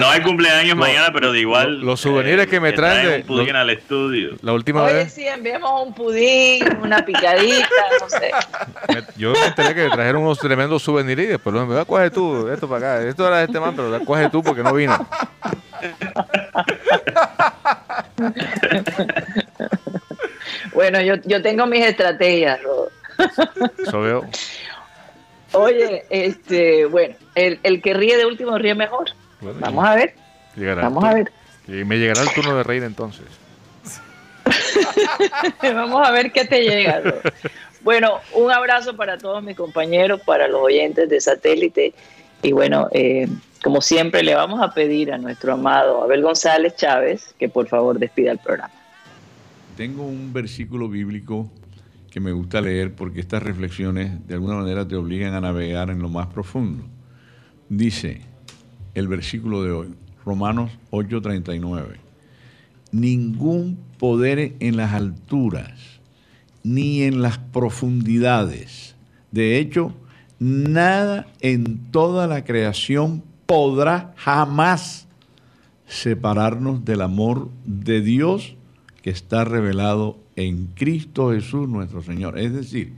No 0.00 0.10
hay 0.10 0.20
cumpleaños 0.22 0.76
mañana, 0.76 1.10
pero 1.12 1.32
de 1.32 1.40
igual. 1.40 1.80
Los, 1.80 2.00
souvenirs 2.00 2.46
que 2.46 2.60
me 2.60 2.72
traen. 2.72 3.22
un 3.22 3.26
pudín 3.26 3.56
al 3.56 3.70
estudio. 3.70 4.36
La 4.42 4.52
última 4.52 4.82
Oye, 4.82 4.94
vez. 4.94 5.12
sí, 5.12 5.26
enviamos 5.26 5.86
un 5.86 5.94
pudín, 5.94 6.64
una 6.82 7.04
picadita, 7.04 7.68
no 8.00 8.10
sé. 8.10 8.30
Yo 9.16 9.32
me 9.32 9.46
enteré 9.46 9.74
que 9.74 9.88
trajeron 9.88 10.22
unos 10.22 10.38
tremendos 10.38 10.82
souvenirs 10.82 11.22
y 11.22 11.26
después 11.26 11.54
me 11.54 11.78
a 11.78 11.84
coge 11.84 12.10
tú, 12.10 12.48
esto 12.48 12.68
para 12.68 12.96
acá. 12.96 13.08
Esto 13.08 13.26
era 13.26 13.38
de 13.38 13.44
este 13.44 13.60
man, 13.60 13.74
pero 13.74 14.04
coge 14.04 14.28
tú 14.30 14.42
porque 14.42 14.62
no 14.62 14.74
vino. 14.74 14.94
bueno, 20.74 21.00
yo, 21.02 21.16
yo 21.24 21.42
tengo 21.42 21.66
mis 21.66 21.84
estrategias, 21.84 22.62
Rodo. 22.62 22.90
Eso 23.78 24.00
veo. 24.00 24.26
Oye, 25.52 26.04
este, 26.10 26.84
bueno, 26.86 27.14
el, 27.34 27.60
el 27.62 27.80
que 27.80 27.94
ríe 27.94 28.16
de 28.16 28.26
último 28.26 28.58
ríe 28.58 28.74
mejor. 28.74 29.10
Vamos 29.40 29.84
a 29.84 29.94
ver. 29.94 30.14
Vamos 30.56 31.04
a 31.04 31.14
ver. 31.14 31.32
Y 31.66 31.84
me 31.84 31.96
llegará 31.96 32.22
el 32.22 32.32
turno 32.32 32.56
de 32.56 32.62
reír 32.62 32.82
entonces. 32.82 33.24
Vamos 35.62 36.06
a 36.06 36.10
ver 36.10 36.32
qué 36.32 36.44
te 36.44 36.62
llega. 36.62 37.00
Rodo. 37.00 37.20
Bueno, 37.82 38.20
un 38.32 38.50
abrazo 38.50 38.96
para 38.96 39.18
todos 39.18 39.42
mis 39.42 39.56
compañeros, 39.56 40.20
para 40.22 40.48
los 40.48 40.62
oyentes 40.62 41.08
de 41.08 41.20
satélite. 41.20 41.92
Y 42.42 42.52
bueno, 42.52 42.88
eh, 42.92 43.28
como 43.64 43.80
siempre, 43.80 44.22
le 44.22 44.34
vamos 44.34 44.60
a 44.60 44.74
pedir 44.74 45.10
a 45.10 45.16
nuestro 45.16 45.54
amado 45.54 46.02
Abel 46.02 46.20
González 46.20 46.76
Chávez 46.76 47.34
que 47.38 47.48
por 47.48 47.66
favor 47.66 47.98
despida 47.98 48.30
el 48.30 48.38
programa. 48.38 48.74
Tengo 49.74 50.06
un 50.06 50.34
versículo 50.34 50.86
bíblico 50.86 51.50
que 52.10 52.20
me 52.20 52.30
gusta 52.32 52.60
leer 52.60 52.94
porque 52.94 53.20
estas 53.20 53.42
reflexiones 53.42 54.28
de 54.28 54.34
alguna 54.34 54.56
manera 54.56 54.86
te 54.86 54.96
obligan 54.96 55.32
a 55.32 55.40
navegar 55.40 55.88
en 55.88 56.02
lo 56.02 56.10
más 56.10 56.26
profundo. 56.26 56.84
Dice 57.70 58.20
el 58.92 59.08
versículo 59.08 59.62
de 59.62 59.70
hoy, 59.72 59.94
Romanos 60.26 60.70
8:39, 60.90 61.96
ningún 62.92 63.78
poder 63.98 64.56
en 64.60 64.76
las 64.76 64.92
alturas 64.92 65.72
ni 66.62 67.02
en 67.02 67.22
las 67.22 67.38
profundidades. 67.38 68.94
De 69.30 69.58
hecho, 69.58 69.94
nada 70.38 71.26
en 71.40 71.90
toda 71.90 72.26
la 72.26 72.44
creación 72.44 73.22
podrá 73.46 74.14
jamás 74.16 75.06
separarnos 75.86 76.84
del 76.84 77.02
amor 77.02 77.50
de 77.64 78.00
Dios 78.00 78.56
que 79.02 79.10
está 79.10 79.44
revelado 79.44 80.18
en 80.36 80.66
Cristo 80.74 81.32
Jesús 81.32 81.68
nuestro 81.68 82.02
Señor. 82.02 82.38
Es 82.38 82.52
decir, 82.52 82.92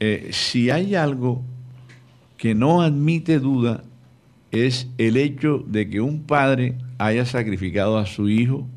eh, 0.00 0.30
si 0.32 0.70
hay 0.70 0.94
algo 0.94 1.42
que 2.36 2.54
no 2.54 2.82
admite 2.82 3.38
duda, 3.38 3.84
es 4.50 4.88
el 4.98 5.16
hecho 5.16 5.64
de 5.66 5.88
que 5.88 6.00
un 6.00 6.22
padre 6.22 6.76
haya 6.98 7.24
sacrificado 7.24 7.98
a 7.98 8.06
su 8.06 8.28
hijo 8.28 8.68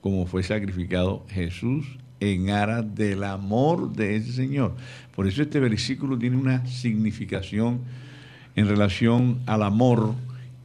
como 0.00 0.26
fue 0.26 0.42
sacrificado 0.42 1.24
Jesús 1.28 1.86
en 2.20 2.50
aras 2.50 2.94
del 2.94 3.24
amor 3.24 3.92
de 3.92 4.16
ese 4.16 4.32
Señor. 4.32 4.74
Por 5.14 5.26
eso 5.26 5.42
este 5.42 5.60
versículo 5.60 6.18
tiene 6.18 6.36
una 6.36 6.66
significación 6.66 7.80
en 8.56 8.68
relación 8.68 9.40
al 9.46 9.62
amor 9.62 10.14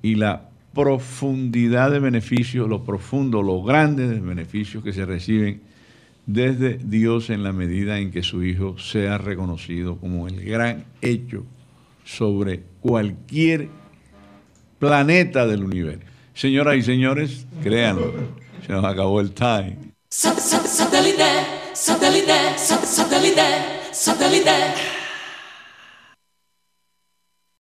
y 0.01 0.15
la 0.15 0.49
profundidad 0.73 1.89
de 1.91 1.99
beneficios, 1.99 2.67
lo 2.67 2.83
profundo, 2.83 3.41
lo 3.41 3.63
grande 3.63 4.07
de 4.07 4.19
beneficios 4.19 4.83
que 4.83 4.93
se 4.93 5.05
reciben 5.05 5.61
desde 6.25 6.77
Dios 6.77 7.29
en 7.29 7.43
la 7.43 7.53
medida 7.53 7.99
en 7.99 8.11
que 8.11 8.23
su 8.23 8.43
Hijo 8.43 8.77
sea 8.77 9.17
reconocido 9.17 9.97
como 9.97 10.27
el 10.27 10.43
gran 10.43 10.85
hecho 11.01 11.45
sobre 12.03 12.63
cualquier 12.81 13.69
planeta 14.79 15.47
del 15.47 15.63
universo. 15.63 16.05
Señoras 16.33 16.75
y 16.75 16.81
señores, 16.81 17.45
créanlo, 17.63 18.13
se 18.65 18.73
nos 18.73 18.83
acabó 18.83 19.21
el 19.21 19.31
time. 19.31 19.77
Satellite, 20.09 21.23
satellite, 21.73 22.57
satellite, 22.57 23.41
satellite. 23.91 24.94